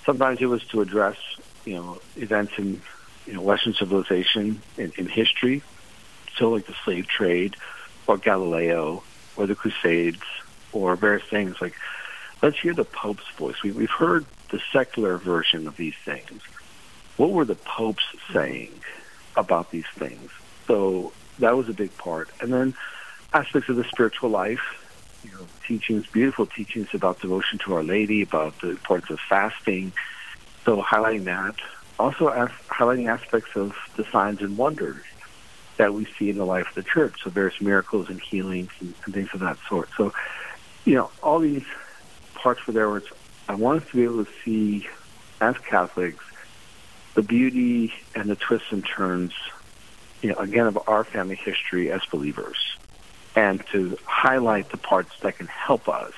sometimes 0.07 0.41
it 0.41 0.47
was 0.47 0.65
to 0.69 0.81
address, 0.81 1.19
you 1.67 1.75
know, 1.75 2.01
events 2.17 2.55
in, 2.57 2.81
you 3.27 3.35
know, 3.35 3.43
Western 3.43 3.75
civilization 3.75 4.63
in, 4.79 4.93
in 4.97 5.09
history, 5.09 5.63
so 6.39 6.51
like 6.51 6.67
the 6.67 6.75
slave 6.85 7.07
trade 7.07 7.55
or 8.07 8.17
Galileo 8.17 9.03
or 9.37 9.47
the 9.47 9.55
Crusades 9.55 10.23
or 10.73 10.97
various 10.97 11.27
things 11.29 11.57
like 11.61 11.75
let's 12.43 12.59
hear 12.59 12.73
the 12.73 12.85
Pope's 12.85 13.29
voice. 13.37 13.63
We, 13.63 13.73
we've 13.73 13.91
heard 13.91 14.25
the 14.51 14.61
secular 14.73 15.19
version 15.19 15.67
of 15.67 15.77
these 15.77 15.97
things. 16.05 16.43
What 17.17 17.33
were 17.33 17.45
the 17.45 17.55
popes 17.55 18.05
saying 18.33 18.73
about 19.37 19.71
these 19.71 19.87
things? 19.95 20.31
So 20.67 21.13
that 21.41 21.57
was 21.57 21.69
a 21.69 21.73
big 21.73 21.97
part. 21.99 22.31
And 22.41 22.53
then 22.53 22.75
aspects 23.37 23.69
of 23.69 23.77
the 23.77 23.85
spiritual 23.85 24.31
life, 24.31 24.83
you 25.23 25.31
know, 25.33 25.47
teachings, 25.67 26.07
beautiful 26.07 26.47
teachings 26.47 26.89
about 26.95 27.21
devotion 27.21 27.59
to 27.59 27.75
Our 27.75 27.83
Lady, 27.83 28.23
about 28.23 28.59
the 28.61 28.71
importance 28.71 29.11
of 29.11 29.21
fasting. 29.29 29.93
So 30.65 30.83
highlighting 30.83 31.25
that. 31.25 31.57
Also 31.99 32.29
as, 32.29 32.51
highlighting 32.69 33.09
aspects 33.09 33.51
of 33.55 33.75
the 33.97 34.05
signs 34.05 34.41
and 34.41 34.57
wonders 34.57 35.03
that 35.77 35.93
we 35.93 36.07
see 36.19 36.31
in 36.31 36.39
the 36.39 36.47
life 36.47 36.69
of 36.69 36.75
the 36.75 36.83
church. 36.83 37.23
So 37.23 37.31
various 37.31 37.61
miracles 37.61 38.09
and 38.09 38.21
healings 38.21 38.71
and, 38.81 38.95
and 39.05 39.15
things 39.15 39.29
of 39.35 39.41
that 39.41 39.59
sort. 39.69 39.91
So, 39.97 40.15
you 40.85 40.95
know, 40.95 41.11
all 41.23 41.39
these 41.39 41.65
parts 42.35 42.67
were 42.67 42.73
there 42.73 42.97
it's 42.97 43.09
I 43.49 43.55
want 43.55 43.83
us 43.83 43.89
to 43.91 43.97
be 43.97 44.05
able 44.05 44.25
to 44.25 44.31
see, 44.45 44.89
as 45.41 45.57
Catholics, 45.59 46.25
the 47.15 47.23
beauty 47.23 47.93
and 48.15 48.29
the 48.29 48.35
twists 48.35 48.73
and 48.73 48.85
turns, 48.85 49.33
you 50.21 50.31
know, 50.31 50.37
again, 50.37 50.67
of 50.67 50.79
our 50.89 51.05
family 51.05 51.37
history 51.37 51.93
as 51.93 52.01
believers, 52.11 52.57
and 53.37 53.65
to 53.67 53.97
highlight 54.07 54.71
the 54.71 54.79
parts 54.79 55.13
that 55.21 55.37
can 55.37 55.47
help 55.47 55.89
us 55.89 56.13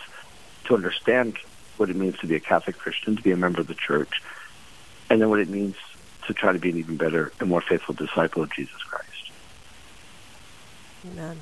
to 0.64 0.74
understand 0.74 1.36
what 1.76 1.90
it 1.90 1.96
means 1.96 2.16
to 2.18 2.26
be 2.26 2.36
a 2.36 2.40
Catholic 2.40 2.78
Christian, 2.78 3.16
to 3.16 3.22
be 3.22 3.32
a 3.32 3.36
member 3.36 3.60
of 3.60 3.66
the 3.66 3.74
church, 3.74 4.22
and 5.10 5.20
then 5.20 5.28
what 5.28 5.40
it 5.40 5.48
means 5.48 5.74
to 6.26 6.32
try 6.32 6.52
to 6.52 6.58
be 6.58 6.70
an 6.70 6.76
even 6.76 6.96
better 6.96 7.32
and 7.40 7.48
more 7.48 7.60
faithful 7.60 7.94
disciple 7.94 8.42
of 8.42 8.52
Jesus 8.52 8.82
Christ. 8.82 9.30
Amen. 11.12 11.40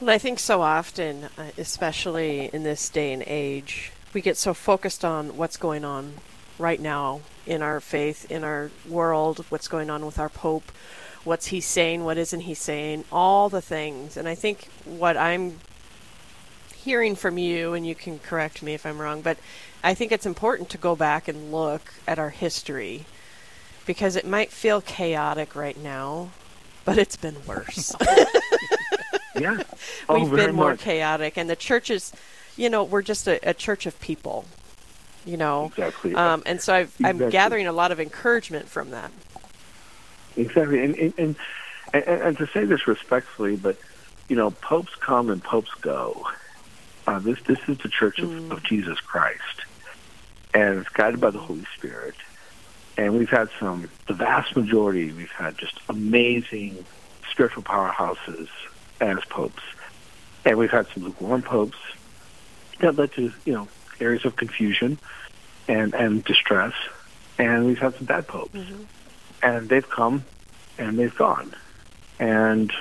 Well, 0.00 0.10
I 0.10 0.18
think 0.18 0.38
so 0.38 0.62
often, 0.62 1.28
uh, 1.38 1.50
especially 1.56 2.50
in 2.52 2.62
this 2.62 2.88
day 2.88 3.12
and 3.12 3.22
age, 3.26 3.92
we 4.12 4.20
get 4.20 4.36
so 4.36 4.52
focused 4.52 5.04
on 5.04 5.36
what's 5.36 5.56
going 5.56 5.84
on 5.84 6.14
right 6.58 6.80
now 6.80 7.20
in 7.46 7.62
our 7.62 7.80
faith, 7.80 8.30
in 8.30 8.44
our 8.44 8.70
world, 8.88 9.44
what's 9.48 9.68
going 9.68 9.90
on 9.90 10.04
with 10.04 10.18
our 10.18 10.28
Pope, 10.28 10.70
what's 11.24 11.46
he 11.46 11.60
saying, 11.60 12.04
what 12.04 12.18
isn't 12.18 12.40
he 12.40 12.54
saying, 12.54 13.04
all 13.12 13.48
the 13.48 13.60
things. 13.60 14.16
And 14.16 14.28
I 14.28 14.34
think 14.34 14.68
what 14.84 15.16
I'm 15.16 15.60
hearing 16.74 17.14
from 17.14 17.38
you, 17.38 17.74
and 17.74 17.86
you 17.86 17.94
can 17.94 18.18
correct 18.18 18.62
me 18.62 18.74
if 18.74 18.84
I'm 18.84 19.00
wrong, 19.00 19.22
but 19.22 19.38
I 19.84 19.94
think 19.94 20.12
it's 20.12 20.26
important 20.26 20.68
to 20.70 20.78
go 20.78 20.96
back 20.96 21.28
and 21.28 21.52
look 21.52 21.94
at 22.06 22.18
our 22.18 22.30
history 22.30 23.04
because 23.86 24.16
it 24.16 24.26
might 24.26 24.50
feel 24.50 24.80
chaotic 24.80 25.54
right 25.54 25.78
now, 25.80 26.30
but 26.84 26.98
it's 26.98 27.16
been 27.16 27.36
worse. 27.46 27.94
yeah. 29.38 29.62
Oh, 30.08 30.18
We've 30.18 30.32
been 30.32 30.54
more 30.56 30.70
much. 30.70 30.80
chaotic, 30.80 31.38
and 31.38 31.48
the 31.48 31.54
church 31.56 31.88
is 31.88 32.12
you 32.56 32.68
know, 32.68 32.84
we're 32.84 33.02
just 33.02 33.26
a, 33.26 33.48
a 33.48 33.54
church 33.54 33.86
of 33.86 33.98
people, 34.00 34.44
you 35.24 35.36
know. 35.36 35.66
Exactly. 35.66 36.14
Um, 36.14 36.42
and 36.46 36.60
so 36.60 36.74
i 36.74 36.80
am 36.80 36.86
exactly. 36.90 37.30
gathering 37.30 37.66
a 37.66 37.72
lot 37.72 37.92
of 37.92 38.00
encouragement 38.00 38.68
from 38.68 38.90
that. 38.90 39.10
Exactly. 40.36 40.84
And, 40.84 40.94
and, 40.96 41.14
and, 41.18 41.36
and, 41.92 42.04
and 42.04 42.38
to 42.38 42.46
say 42.48 42.64
this 42.64 42.86
respectfully, 42.86 43.56
but, 43.56 43.76
you 44.28 44.36
know, 44.36 44.50
popes 44.50 44.94
come 44.96 45.30
and 45.30 45.42
popes 45.42 45.70
go. 45.80 46.26
Uh, 47.06 47.18
this, 47.18 47.38
this 47.42 47.58
is 47.68 47.78
the 47.78 47.88
church 47.88 48.18
of, 48.20 48.28
mm. 48.28 48.50
of 48.50 48.62
Jesus 48.62 49.00
Christ. 49.00 49.62
And 50.54 50.78
it's 50.78 50.88
guided 50.90 51.20
by 51.20 51.30
the 51.30 51.38
Holy 51.38 51.66
Spirit. 51.76 52.14
And 52.96 53.18
we've 53.18 53.30
had 53.30 53.48
some, 53.58 53.88
the 54.06 54.14
vast 54.14 54.54
majority, 54.54 55.10
we've 55.12 55.30
had 55.30 55.56
just 55.56 55.80
amazing 55.88 56.84
spiritual 57.30 57.62
powerhouses 57.62 58.48
as 59.00 59.18
popes. 59.30 59.62
And 60.44 60.58
we've 60.58 60.70
had 60.70 60.86
some 60.88 61.04
lukewarm 61.04 61.42
popes, 61.42 61.78
that 62.82 62.96
led 62.96 63.12
to 63.12 63.32
you 63.44 63.52
know 63.52 63.68
areas 64.00 64.24
of 64.24 64.36
confusion 64.36 64.98
and 65.68 65.94
and 65.94 66.24
distress, 66.24 66.74
and 67.38 67.66
we've 67.66 67.78
had 67.78 67.94
some 67.94 68.04
bad 68.04 68.26
popes, 68.26 68.54
mm-hmm. 68.54 68.82
And 69.42 69.68
they've 69.68 69.88
come 69.88 70.24
and 70.78 70.98
they've 70.98 71.14
gone, 71.14 71.54
and 72.18 72.72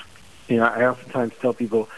you 0.48 0.58
know 0.58 0.66
I 0.66 0.88
oftentimes 0.88 1.34
tell 1.42 1.54
people, 1.54 1.90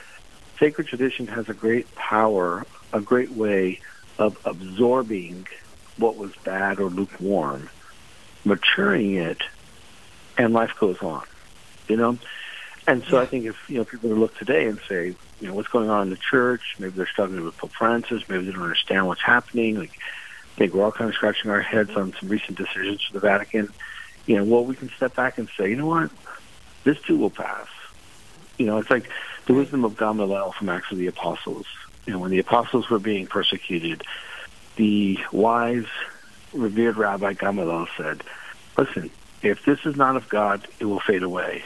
sacred 0.59 0.87
tradition 0.87 1.27
has 1.27 1.49
a 1.49 1.53
great 1.53 1.93
power, 1.95 2.65
a 2.91 3.01
great 3.01 3.31
way 3.31 3.79
of 4.17 4.37
absorbing 4.45 5.47
what 5.97 6.17
was 6.17 6.31
bad 6.43 6.79
or 6.79 6.89
lukewarm, 6.89 7.69
maturing 8.45 9.15
it, 9.15 9.41
and 10.37 10.53
life 10.53 10.73
goes 10.79 11.01
on. 11.01 11.23
You 11.87 11.97
know, 11.97 12.17
and 12.87 13.03
so 13.05 13.19
I 13.19 13.25
think 13.25 13.45
if 13.45 13.69
you 13.69 13.77
know 13.77 13.85
people 13.85 14.09
look 14.11 14.37
today 14.37 14.67
and 14.67 14.79
say, 14.87 15.15
you 15.39 15.47
know, 15.47 15.53
what's 15.53 15.67
going 15.67 15.89
on 15.89 16.03
in 16.03 16.09
the 16.09 16.17
church, 16.17 16.75
maybe 16.79 16.91
they're 16.91 17.07
struggling 17.07 17.43
with 17.43 17.57
Pope 17.57 17.71
Francis, 17.71 18.23
maybe 18.29 18.45
they 18.45 18.51
don't 18.51 18.63
understand 18.63 19.07
what's 19.07 19.21
happening. 19.21 19.77
Like, 19.77 19.91
I 19.91 20.57
think 20.57 20.73
we're 20.73 20.83
all 20.83 20.91
kind 20.91 21.09
of 21.09 21.15
scratching 21.15 21.51
our 21.51 21.61
heads 21.61 21.91
on 21.91 22.13
some 22.19 22.29
recent 22.29 22.57
decisions 22.57 23.03
for 23.03 23.13
the 23.13 23.19
Vatican. 23.19 23.69
You 24.25 24.37
know, 24.37 24.43
well, 24.45 24.65
we 24.65 24.75
can 24.75 24.89
step 24.89 25.15
back 25.15 25.37
and 25.37 25.49
say, 25.57 25.69
you 25.69 25.75
know 25.75 25.87
what, 25.87 26.09
this 26.83 26.99
too 27.01 27.17
will 27.17 27.29
pass. 27.29 27.67
You 28.57 28.65
know, 28.65 28.77
it's 28.77 28.89
like 28.89 29.09
the 29.45 29.53
wisdom 29.53 29.83
of 29.83 29.97
Gamaliel 29.97 30.53
from 30.53 30.69
Acts 30.69 30.91
of 30.91 30.97
the 30.97 31.07
Apostles. 31.07 31.65
You 32.05 32.13
know, 32.13 32.19
when 32.19 32.31
the 32.31 32.39
apostles 32.39 32.89
were 32.89 32.99
being 32.99 33.27
persecuted, 33.27 34.03
the 34.75 35.19
wise, 35.31 35.85
revered 36.53 36.97
Rabbi 36.97 37.33
Gamaliel 37.33 37.87
said, 37.97 38.23
"Listen, 38.77 39.09
if 39.41 39.65
this 39.65 39.85
is 39.85 39.95
not 39.95 40.15
of 40.15 40.29
God, 40.29 40.67
it 40.79 40.85
will 40.85 40.99
fade 40.99 41.23
away." 41.23 41.63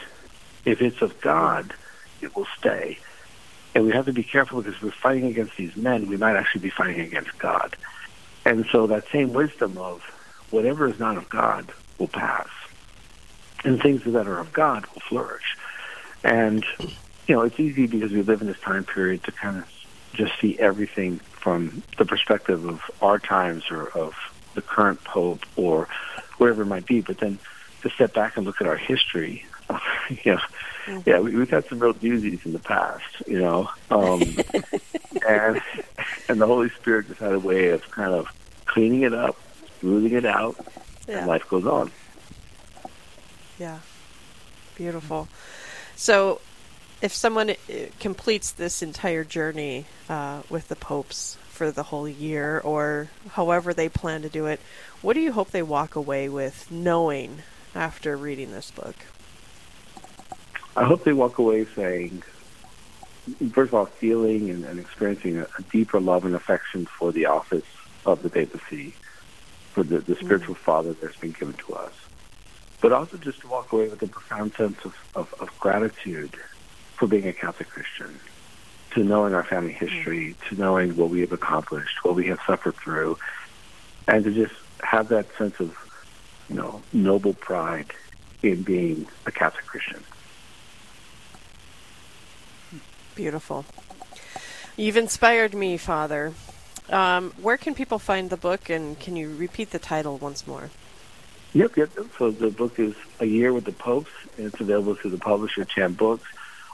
If 0.64 0.82
it's 0.82 1.00
of 1.02 1.20
God, 1.20 1.72
it 2.20 2.34
will 2.36 2.46
stay. 2.58 2.98
And 3.74 3.84
we 3.84 3.92
have 3.92 4.06
to 4.06 4.12
be 4.12 4.22
careful 4.22 4.62
because 4.62 4.80
we're 4.82 4.90
fighting 4.90 5.26
against 5.26 5.56
these 5.56 5.76
men, 5.76 6.08
we 6.08 6.16
might 6.16 6.36
actually 6.36 6.62
be 6.62 6.70
fighting 6.70 7.00
against 7.00 7.36
God. 7.38 7.76
And 8.44 8.66
so 8.72 8.86
that 8.88 9.08
same 9.10 9.32
wisdom 9.32 9.78
of 9.78 10.02
whatever 10.50 10.88
is 10.88 10.98
not 10.98 11.16
of 11.16 11.28
God 11.28 11.72
will 11.98 12.08
pass. 12.08 12.48
And 13.64 13.80
things 13.80 14.04
that 14.04 14.26
are 14.26 14.38
of 14.38 14.52
God 14.52 14.86
will 14.94 15.02
flourish. 15.02 15.56
And, 16.22 16.64
you 17.26 17.34
know, 17.34 17.42
it's 17.42 17.58
easy 17.58 17.86
because 17.86 18.12
we 18.12 18.22
live 18.22 18.40
in 18.40 18.46
this 18.46 18.60
time 18.60 18.84
period 18.84 19.24
to 19.24 19.32
kind 19.32 19.58
of 19.58 19.70
just 20.14 20.32
see 20.40 20.58
everything 20.58 21.18
from 21.18 21.82
the 21.96 22.04
perspective 22.04 22.64
of 22.64 22.82
our 23.02 23.18
times 23.18 23.64
or 23.70 23.88
of 23.88 24.14
the 24.54 24.62
current 24.62 25.02
pope 25.04 25.44
or 25.56 25.88
whatever 26.38 26.62
it 26.62 26.66
might 26.66 26.86
be. 26.86 27.00
But 27.00 27.18
then 27.18 27.38
to 27.82 27.90
step 27.90 28.14
back 28.14 28.36
and 28.36 28.46
look 28.46 28.60
at 28.60 28.66
our 28.66 28.76
history 28.76 29.44
you 30.24 30.32
know, 30.32 30.40
mm-hmm. 30.86 31.00
yeah, 31.06 31.18
we, 31.20 31.34
we've 31.34 31.50
had 31.50 31.66
some 31.68 31.78
real 31.78 31.94
doozies 31.94 32.44
in 32.44 32.52
the 32.52 32.58
past, 32.58 33.04
you 33.26 33.38
know, 33.38 33.70
um, 33.90 34.22
and 35.28 35.60
and 36.28 36.40
the 36.40 36.46
Holy 36.46 36.70
Spirit 36.70 37.08
just 37.08 37.20
had 37.20 37.32
a 37.32 37.38
way 37.38 37.70
of 37.70 37.88
kind 37.90 38.12
of 38.12 38.28
cleaning 38.66 39.02
it 39.02 39.14
up, 39.14 39.36
smoothing 39.80 40.12
it 40.12 40.24
out, 40.24 40.56
yeah. 41.08 41.18
and 41.18 41.26
life 41.26 41.48
goes 41.48 41.66
on. 41.66 41.90
Yeah, 43.58 43.78
beautiful. 44.76 45.28
So, 45.96 46.40
if 47.02 47.12
someone 47.12 47.50
uh, 47.50 47.54
completes 47.98 48.52
this 48.52 48.82
entire 48.82 49.24
journey 49.24 49.86
uh, 50.08 50.42
with 50.48 50.68
the 50.68 50.76
popes 50.76 51.36
for 51.48 51.70
the 51.72 51.82
whole 51.84 52.08
year 52.08 52.60
or 52.60 53.08
however 53.30 53.74
they 53.74 53.88
plan 53.88 54.22
to 54.22 54.28
do 54.28 54.46
it, 54.46 54.60
what 55.02 55.14
do 55.14 55.20
you 55.20 55.32
hope 55.32 55.50
they 55.50 55.62
walk 55.62 55.96
away 55.96 56.28
with 56.28 56.70
knowing 56.70 57.42
after 57.74 58.16
reading 58.16 58.52
this 58.52 58.70
book? 58.70 58.94
I 60.76 60.84
hope 60.84 61.02
they 61.02 61.12
walk 61.12 61.38
away 61.38 61.64
saying, 61.64 62.22
first 63.50 63.70
of 63.70 63.74
all, 63.74 63.86
feeling 63.86 64.50
and, 64.50 64.64
and 64.64 64.78
experiencing 64.78 65.38
a, 65.38 65.46
a, 65.58 65.62
deeper 65.72 65.98
love 66.00 66.24
and 66.24 66.36
affection 66.36 66.86
for 66.86 67.10
the 67.10 67.26
office 67.26 67.66
of 68.06 68.22
the 68.22 68.30
papacy, 68.30 68.94
for 69.78 69.84
the, 69.84 69.98
the 70.00 70.16
spiritual 70.16 70.56
mm. 70.56 70.58
father 70.58 70.92
that's 70.92 71.16
been 71.16 71.30
given 71.30 71.54
to 71.54 71.74
us. 71.74 71.92
But 72.80 72.92
also 72.92 73.16
just 73.16 73.40
to 73.42 73.48
walk 73.48 73.72
away 73.72 73.88
with 73.88 74.02
a 74.02 74.08
profound 74.08 74.52
sense 74.54 74.84
of, 74.84 74.94
of, 75.14 75.32
of 75.38 75.56
gratitude 75.60 76.34
for 76.96 77.06
being 77.06 77.28
a 77.28 77.32
Catholic 77.32 77.68
Christian, 77.68 78.18
to 78.94 79.04
knowing 79.04 79.34
our 79.34 79.44
family 79.44 79.72
history, 79.72 80.34
mm. 80.34 80.48
to 80.48 80.60
knowing 80.60 80.96
what 80.96 81.10
we 81.10 81.20
have 81.20 81.30
accomplished, 81.30 82.04
what 82.04 82.16
we 82.16 82.26
have 82.26 82.40
suffered 82.44 82.74
through, 82.74 83.18
and 84.08 84.24
to 84.24 84.32
just 84.32 84.54
have 84.82 85.08
that 85.08 85.26
sense 85.36 85.60
of, 85.60 85.76
you 86.48 86.56
know, 86.56 86.82
noble 86.92 87.34
pride 87.34 87.92
in 88.42 88.62
being 88.62 89.06
a 89.26 89.30
Catholic 89.30 89.66
Christian. 89.66 90.02
Beautiful. 93.14 93.64
You've 94.76 94.96
inspired 94.96 95.54
me, 95.54 95.76
Father. 95.76 96.32
Um, 96.90 97.32
where 97.42 97.56
can 97.56 97.74
people 97.74 97.98
find 97.98 98.30
the 98.30 98.36
book, 98.36 98.70
and 98.70 98.98
can 98.98 99.16
you 99.16 99.34
repeat 99.36 99.70
the 99.70 99.78
title 99.78 100.16
once 100.18 100.46
more? 100.46 100.70
Yep, 101.52 101.76
yep. 101.76 101.90
So 102.18 102.30
the 102.30 102.50
book 102.50 102.78
is 102.78 102.94
A 103.20 103.24
Year 103.24 103.52
with 103.52 103.64
the 103.64 103.72
Popes, 103.72 104.10
and 104.36 104.46
it's 104.46 104.60
available 104.60 104.94
through 104.94 105.10
the 105.12 105.18
publisher 105.18 105.64
TAN 105.64 105.94
Books, 105.94 106.26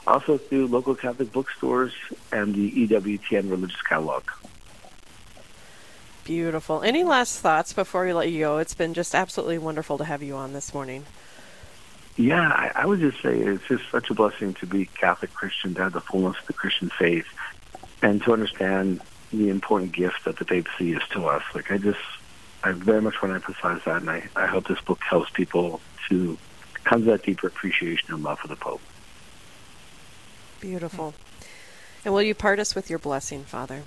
also 0.07 0.37
through 0.37 0.67
local 0.67 0.95
Catholic 0.95 1.31
bookstores 1.31 1.93
and 2.31 2.53
the 2.53 2.87
EWTN 2.87 3.49
Religious 3.49 3.81
Catalog. 3.81 4.23
Beautiful. 6.23 6.81
Any 6.81 7.03
last 7.03 7.39
thoughts 7.39 7.71
before 7.71 8.05
we 8.05 8.13
let 8.13 8.31
you 8.31 8.39
go? 8.39 8.57
It's 8.57 8.73
been 8.73 8.93
just 8.93 9.13
absolutely 9.13 9.59
wonderful 9.59 9.97
to 9.99 10.05
have 10.05 10.23
you 10.23 10.35
on 10.35 10.53
this 10.53 10.73
morning. 10.73 11.05
Yeah, 12.17 12.47
I, 12.47 12.71
I 12.75 12.85
would 12.85 12.99
just 12.99 13.21
say 13.21 13.37
it's 13.37 13.67
just 13.67 13.83
such 13.91 14.09
a 14.09 14.13
blessing 14.13 14.53
to 14.55 14.65
be 14.65 14.85
Catholic 14.85 15.33
Christian, 15.33 15.75
to 15.75 15.83
have 15.83 15.93
the 15.93 16.01
fullness 16.01 16.37
of 16.39 16.47
the 16.47 16.53
Christian 16.53 16.89
faith, 16.89 17.27
and 18.01 18.21
to 18.23 18.33
understand 18.33 19.01
the 19.35 19.49
important 19.49 19.91
gift 19.91 20.25
that 20.25 20.37
the 20.37 20.45
papacy 20.45 20.93
is 20.93 21.01
to 21.11 21.27
us. 21.27 21.43
Like 21.53 21.71
I 21.71 21.77
just, 21.77 21.99
I 22.63 22.71
very 22.71 23.01
much 23.01 23.21
want 23.21 23.31
to 23.31 23.35
emphasize 23.35 23.81
that, 23.85 24.01
and 24.01 24.09
I, 24.09 24.27
I 24.35 24.47
hope 24.47 24.67
this 24.67 24.81
book 24.81 25.01
helps 25.07 25.29
people 25.31 25.81
to 26.09 26.37
come 26.83 27.05
to 27.05 27.11
that 27.11 27.23
deeper 27.23 27.47
appreciation 27.47 28.13
and 28.13 28.23
love 28.23 28.39
for 28.39 28.47
the 28.47 28.55
Pope. 28.55 28.81
Beautiful. 30.59 31.13
And 32.03 32.13
will 32.13 32.21
you 32.21 32.35
part 32.35 32.59
us 32.59 32.75
with 32.75 32.89
your 32.89 32.99
blessing, 32.99 33.43
Father? 33.43 33.83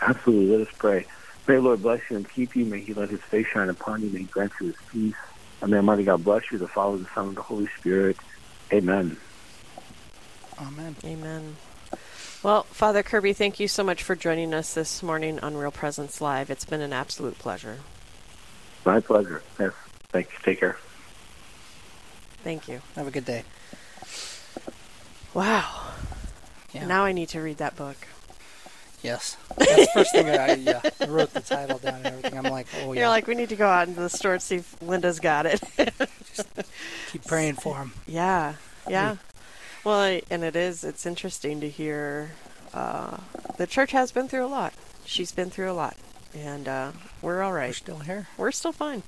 Absolutely. 0.00 0.56
Let 0.56 0.68
us 0.68 0.74
pray. 0.78 1.06
May 1.46 1.54
the 1.54 1.62
Lord 1.62 1.82
bless 1.82 2.00
you 2.10 2.16
and 2.16 2.30
keep 2.30 2.54
you. 2.54 2.64
May 2.64 2.80
He 2.80 2.94
let 2.94 3.10
His 3.10 3.20
face 3.22 3.46
shine 3.52 3.68
upon 3.68 4.02
you. 4.02 4.10
May 4.10 4.20
He 4.20 4.24
grant 4.26 4.52
you 4.60 4.68
His 4.68 4.76
peace. 4.92 5.14
And 5.60 5.70
may 5.70 5.78
Almighty 5.78 6.04
God 6.04 6.22
bless 6.22 6.42
you, 6.52 6.58
the 6.58 6.68
Father, 6.68 6.98
the 6.98 7.08
Son, 7.14 7.28
and 7.28 7.36
the 7.36 7.42
Holy 7.42 7.68
Spirit. 7.78 8.16
Amen. 8.72 9.16
Amen. 10.60 10.96
Amen. 11.04 11.56
Well, 12.42 12.62
Father 12.64 13.02
Kirby, 13.02 13.32
thank 13.32 13.58
you 13.58 13.66
so 13.66 13.82
much 13.82 14.02
for 14.02 14.14
joining 14.14 14.54
us 14.54 14.74
this 14.74 15.02
morning 15.02 15.40
on 15.40 15.56
Real 15.56 15.72
Presence 15.72 16.20
Live. 16.20 16.50
It's 16.50 16.64
been 16.64 16.80
an 16.80 16.92
absolute 16.92 17.36
pleasure. 17.38 17.78
My 18.84 19.00
pleasure. 19.00 19.42
Yes. 19.58 19.72
Thank 20.10 20.28
you. 20.32 20.38
Take 20.44 20.60
care. 20.60 20.78
Thank 22.44 22.68
you. 22.68 22.80
Have 22.94 23.08
a 23.08 23.10
good 23.10 23.24
day. 23.24 23.42
Wow. 25.34 25.82
Yeah. 26.72 26.86
Now 26.86 27.04
I 27.04 27.12
need 27.12 27.28
to 27.30 27.40
read 27.40 27.58
that 27.58 27.74
book. 27.76 27.96
Yes, 29.02 29.36
that's 29.56 29.76
the 29.76 29.88
first 29.94 30.10
thing 30.10 30.28
I, 30.28 30.54
yeah, 30.54 30.80
I 31.00 31.06
wrote 31.06 31.32
the 31.32 31.40
title 31.40 31.78
down 31.78 31.94
and 31.96 32.06
everything. 32.06 32.36
I'm 32.36 32.50
like, 32.50 32.66
oh 32.82 32.92
yeah. 32.92 33.00
You're 33.00 33.08
like, 33.08 33.28
we 33.28 33.36
need 33.36 33.50
to 33.50 33.56
go 33.56 33.68
out 33.68 33.86
into 33.86 34.00
the 34.00 34.08
store 34.10 34.32
and 34.32 34.42
see 34.42 34.56
if 34.56 34.82
Linda's 34.82 35.20
got 35.20 35.46
it. 35.46 35.62
Just 36.34 36.48
keep 37.12 37.24
praying 37.24 37.54
for 37.54 37.76
him. 37.76 37.92
Yeah, 38.08 38.54
yeah. 38.88 39.16
Well, 39.84 40.20
and 40.30 40.44
it 40.44 40.56
is. 40.56 40.84
It's 40.84 41.06
interesting 41.06 41.60
to 41.60 41.68
hear. 41.68 42.32
Uh, 42.74 43.18
the 43.56 43.66
church 43.66 43.92
has 43.92 44.12
been 44.12 44.28
through 44.28 44.44
a 44.44 44.48
lot. 44.48 44.74
She's 45.04 45.32
been 45.32 45.50
through 45.50 45.70
a 45.70 45.72
lot, 45.72 45.96
and 46.34 46.68
uh, 46.68 46.92
we're 47.22 47.42
all 47.42 47.52
right. 47.52 47.68
We're 47.68 47.74
still 47.74 47.98
here. 48.00 48.28
We're 48.36 48.52
still 48.52 48.72
fine. 48.72 49.02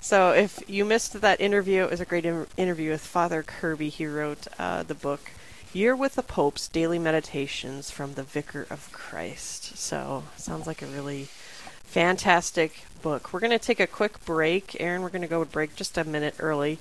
So, 0.00 0.30
if 0.30 0.62
you 0.68 0.84
missed 0.84 1.20
that 1.20 1.40
interview, 1.40 1.84
it 1.84 1.90
was 1.90 2.00
a 2.00 2.06
great 2.06 2.24
in- 2.24 2.46
interview 2.56 2.90
with 2.90 3.04
Father 3.04 3.42
Kirby. 3.42 3.88
He 3.88 4.06
wrote 4.06 4.46
uh, 4.58 4.82
the 4.84 4.94
book 4.94 5.32
Year 5.72 5.94
with 5.94 6.14
the 6.14 6.22
Popes 6.22 6.68
Daily 6.68 6.98
Meditations 6.98 7.90
from 7.90 8.14
the 8.14 8.22
Vicar 8.22 8.66
of 8.70 8.90
Christ. 8.92 9.76
So, 9.76 10.24
sounds 10.36 10.66
like 10.66 10.80
a 10.80 10.86
really 10.86 11.28
fantastic 11.84 12.86
book. 13.02 13.32
We're 13.32 13.40
going 13.40 13.50
to 13.50 13.58
take 13.58 13.80
a 13.80 13.86
quick 13.86 14.24
break. 14.24 14.76
Aaron, 14.80 15.02
we're 15.02 15.10
going 15.10 15.22
to 15.22 15.28
go 15.28 15.44
break 15.44 15.76
just 15.76 15.98
a 15.98 16.04
minute 16.04 16.36
early. 16.38 16.78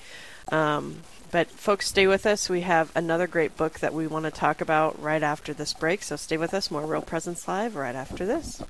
Um, 0.51 0.97
but, 1.31 1.49
folks, 1.49 1.87
stay 1.87 2.07
with 2.07 2.25
us. 2.25 2.49
We 2.49 2.61
have 2.61 2.91
another 2.95 3.27
great 3.27 3.57
book 3.57 3.79
that 3.79 3.93
we 3.93 4.07
want 4.07 4.25
to 4.25 4.31
talk 4.31 4.61
about 4.61 5.01
right 5.01 5.23
after 5.23 5.53
this 5.53 5.73
break. 5.73 6.03
So, 6.03 6.15
stay 6.15 6.37
with 6.37 6.53
us. 6.53 6.71
More 6.71 6.85
Real 6.85 7.01
Presence 7.01 7.47
Live 7.47 7.75
right 7.75 7.95
after 7.95 8.25
this. 8.25 8.61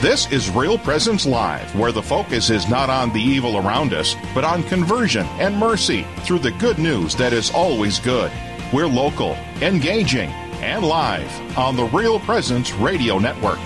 This 0.00 0.30
is 0.30 0.48
Real 0.50 0.78
Presence 0.78 1.26
Live, 1.26 1.74
where 1.74 1.90
the 1.90 2.02
focus 2.02 2.50
is 2.50 2.68
not 2.68 2.88
on 2.88 3.12
the 3.12 3.20
evil 3.20 3.56
around 3.56 3.92
us, 3.92 4.14
but 4.34 4.44
on 4.44 4.62
conversion 4.64 5.26
and 5.38 5.56
mercy 5.56 6.06
through 6.20 6.38
the 6.38 6.52
good 6.52 6.78
news 6.78 7.16
that 7.16 7.32
is 7.32 7.50
always 7.50 7.98
good. 7.98 8.30
We're 8.72 8.86
local, 8.86 9.32
engaging, 9.60 10.30
and 10.60 10.84
live 10.84 11.58
on 11.58 11.76
the 11.76 11.84
Real 11.84 12.20
Presence 12.20 12.72
Radio 12.74 13.18
Network. 13.18 13.58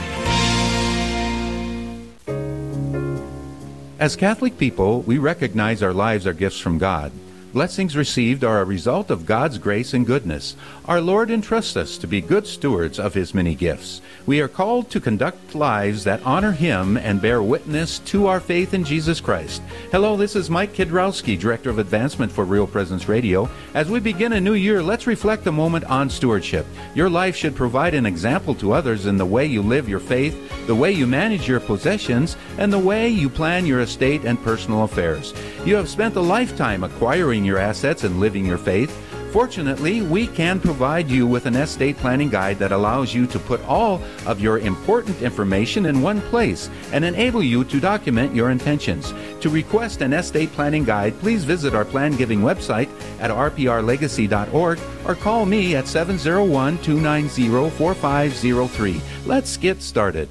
As 3.98 4.16
Catholic 4.16 4.58
people, 4.58 5.02
we 5.02 5.18
recognize 5.18 5.82
our 5.82 5.92
lives 5.92 6.26
are 6.26 6.32
gifts 6.32 6.58
from 6.58 6.78
God. 6.78 7.12
Blessings 7.52 7.98
received 7.98 8.44
are 8.44 8.62
a 8.62 8.64
result 8.64 9.10
of 9.10 9.26
God's 9.26 9.58
grace 9.58 9.92
and 9.92 10.06
goodness. 10.06 10.56
Our 10.86 11.02
Lord 11.02 11.30
entrusts 11.30 11.76
us 11.76 11.98
to 11.98 12.06
be 12.06 12.22
good 12.22 12.46
stewards 12.46 12.98
of 12.98 13.12
His 13.12 13.34
many 13.34 13.54
gifts. 13.54 14.00
We 14.24 14.40
are 14.40 14.48
called 14.48 14.88
to 14.88 15.00
conduct 15.00 15.54
lives 15.54 16.02
that 16.04 16.22
honor 16.24 16.52
Him 16.52 16.96
and 16.96 17.20
bear 17.20 17.42
witness 17.42 17.98
to 17.98 18.26
our 18.26 18.40
faith 18.40 18.72
in 18.72 18.84
Jesus 18.84 19.20
Christ. 19.20 19.60
Hello, 19.90 20.16
this 20.16 20.34
is 20.34 20.48
Mike 20.48 20.72
Kidrowski, 20.72 21.38
Director 21.38 21.68
of 21.68 21.78
Advancement 21.78 22.32
for 22.32 22.46
Real 22.46 22.66
Presence 22.66 23.06
Radio. 23.06 23.50
As 23.74 23.90
we 23.90 24.00
begin 24.00 24.32
a 24.32 24.40
new 24.40 24.54
year, 24.54 24.82
let's 24.82 25.06
reflect 25.06 25.46
a 25.46 25.52
moment 25.52 25.84
on 25.84 26.08
stewardship. 26.08 26.64
Your 26.94 27.10
life 27.10 27.36
should 27.36 27.54
provide 27.54 27.92
an 27.92 28.06
example 28.06 28.54
to 28.56 28.72
others 28.72 29.04
in 29.04 29.18
the 29.18 29.26
way 29.26 29.44
you 29.44 29.60
live 29.60 29.90
your 29.90 30.00
faith, 30.00 30.66
the 30.66 30.74
way 30.74 30.90
you 30.90 31.06
manage 31.06 31.46
your 31.46 31.60
possessions, 31.60 32.34
and 32.56 32.72
the 32.72 32.78
way 32.78 33.10
you 33.10 33.28
plan 33.28 33.66
your 33.66 33.80
estate 33.80 34.24
and 34.24 34.42
personal 34.42 34.84
affairs. 34.84 35.34
You 35.66 35.76
have 35.76 35.90
spent 35.90 36.16
a 36.16 36.20
lifetime 36.20 36.82
acquiring 36.82 37.41
your 37.44 37.58
assets 37.58 38.04
and 38.04 38.20
living 38.20 38.46
your 38.46 38.58
faith. 38.58 38.90
Fortunately, 39.32 40.02
we 40.02 40.26
can 40.26 40.60
provide 40.60 41.08
you 41.08 41.26
with 41.26 41.46
an 41.46 41.56
estate 41.56 41.96
planning 41.96 42.28
guide 42.28 42.58
that 42.58 42.70
allows 42.70 43.14
you 43.14 43.26
to 43.28 43.38
put 43.38 43.62
all 43.62 44.02
of 44.26 44.40
your 44.40 44.58
important 44.58 45.22
information 45.22 45.86
in 45.86 46.02
one 46.02 46.20
place 46.20 46.68
and 46.92 47.02
enable 47.02 47.42
you 47.42 47.64
to 47.64 47.80
document 47.80 48.34
your 48.34 48.50
intentions. 48.50 49.14
To 49.40 49.48
request 49.48 50.02
an 50.02 50.12
estate 50.12 50.52
planning 50.52 50.84
guide, 50.84 51.18
please 51.20 51.44
visit 51.44 51.74
our 51.74 51.86
plan 51.86 52.14
giving 52.16 52.40
website 52.40 52.90
at 53.20 53.30
rprlegacy.org 53.30 54.78
or 55.06 55.14
call 55.14 55.46
me 55.46 55.76
at 55.76 55.88
701 55.88 56.76
290 56.82 57.70
4503. 57.70 59.00
Let's 59.24 59.56
get 59.56 59.80
started. 59.80 60.28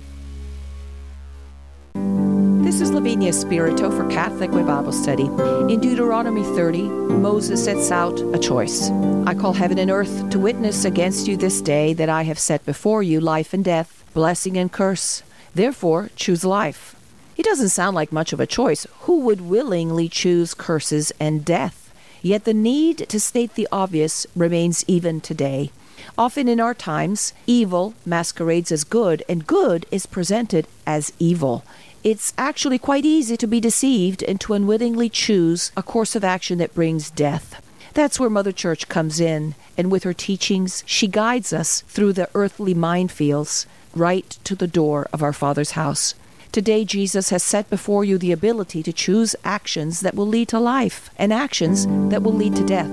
Is 2.81 2.89
Lavinia 2.89 3.31
Spirito 3.31 3.91
for 3.91 4.09
Catholic 4.09 4.49
Way 4.49 4.63
Bible 4.63 4.91
Study. 4.91 5.25
In 5.71 5.79
Deuteronomy 5.79 6.41
30, 6.41 6.81
Moses 6.81 7.63
sets 7.63 7.91
out 7.91 8.19
a 8.33 8.39
choice. 8.39 8.89
I 9.27 9.35
call 9.35 9.53
heaven 9.53 9.77
and 9.77 9.91
earth 9.91 10.31
to 10.31 10.39
witness 10.39 10.83
against 10.83 11.27
you 11.27 11.37
this 11.37 11.61
day 11.61 11.93
that 11.93 12.09
I 12.09 12.23
have 12.23 12.39
set 12.39 12.65
before 12.65 13.03
you 13.03 13.21
life 13.21 13.53
and 13.53 13.63
death, 13.63 14.03
blessing 14.15 14.57
and 14.57 14.71
curse. 14.71 15.21
Therefore, 15.53 16.09
choose 16.15 16.43
life. 16.43 16.95
It 17.37 17.45
doesn't 17.45 17.69
sound 17.69 17.93
like 17.93 18.11
much 18.11 18.33
of 18.33 18.39
a 18.39 18.47
choice. 18.47 18.87
Who 19.01 19.19
would 19.19 19.41
willingly 19.41 20.09
choose 20.09 20.55
curses 20.55 21.11
and 21.19 21.45
death? 21.45 21.93
Yet 22.23 22.45
the 22.45 22.53
need 22.53 22.97
to 23.09 23.19
state 23.19 23.53
the 23.53 23.67
obvious 23.71 24.25
remains 24.35 24.83
even 24.87 25.21
today. 25.21 25.71
Often 26.17 26.47
in 26.47 26.59
our 26.59 26.73
times, 26.73 27.31
evil 27.45 27.93
masquerades 28.07 28.71
as 28.71 28.83
good, 28.83 29.23
and 29.29 29.45
good 29.45 29.85
is 29.91 30.07
presented 30.07 30.65
as 30.87 31.13
evil 31.19 31.63
it's 32.03 32.33
actually 32.37 32.79
quite 32.79 33.05
easy 33.05 33.37
to 33.37 33.47
be 33.47 33.59
deceived 33.59 34.23
and 34.23 34.39
to 34.41 34.53
unwittingly 34.53 35.09
choose 35.09 35.71
a 35.77 35.83
course 35.83 36.15
of 36.15 36.23
action 36.23 36.57
that 36.57 36.73
brings 36.73 37.11
death. 37.11 37.61
That's 37.93 38.19
where 38.19 38.29
Mother 38.29 38.51
Church 38.51 38.87
comes 38.87 39.19
in, 39.19 39.53
and 39.77 39.91
with 39.91 40.03
her 40.03 40.13
teachings, 40.13 40.83
she 40.87 41.07
guides 41.07 41.51
us 41.53 41.81
through 41.81 42.13
the 42.13 42.29
earthly 42.33 42.73
minefields 42.73 43.65
right 43.95 44.29
to 44.45 44.55
the 44.55 44.67
door 44.67 45.07
of 45.11 45.21
our 45.21 45.33
Father's 45.33 45.71
house. 45.71 46.15
Today, 46.51 46.85
Jesus 46.85 47.29
has 47.29 47.43
set 47.43 47.69
before 47.69 48.03
you 48.03 48.17
the 48.17 48.31
ability 48.31 48.81
to 48.83 48.93
choose 48.93 49.35
actions 49.43 50.01
that 50.01 50.15
will 50.15 50.27
lead 50.27 50.47
to 50.49 50.59
life 50.59 51.09
and 51.17 51.31
actions 51.31 51.85
that 52.09 52.23
will 52.23 52.33
lead 52.33 52.55
to 52.55 52.65
death. 52.65 52.89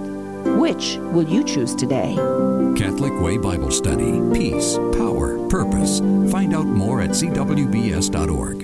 Which 0.58 0.96
will 0.98 1.28
you 1.28 1.44
choose 1.44 1.74
today? 1.74 2.14
Catholic 2.76 3.20
Way 3.20 3.38
Bible 3.38 3.70
Study 3.70 4.20
Peace, 4.32 4.76
Power, 4.96 5.38
Purpose. 5.48 6.00
Find 6.30 6.54
out 6.54 6.66
more 6.66 7.00
at 7.00 7.10
cwbs.org. 7.10 8.58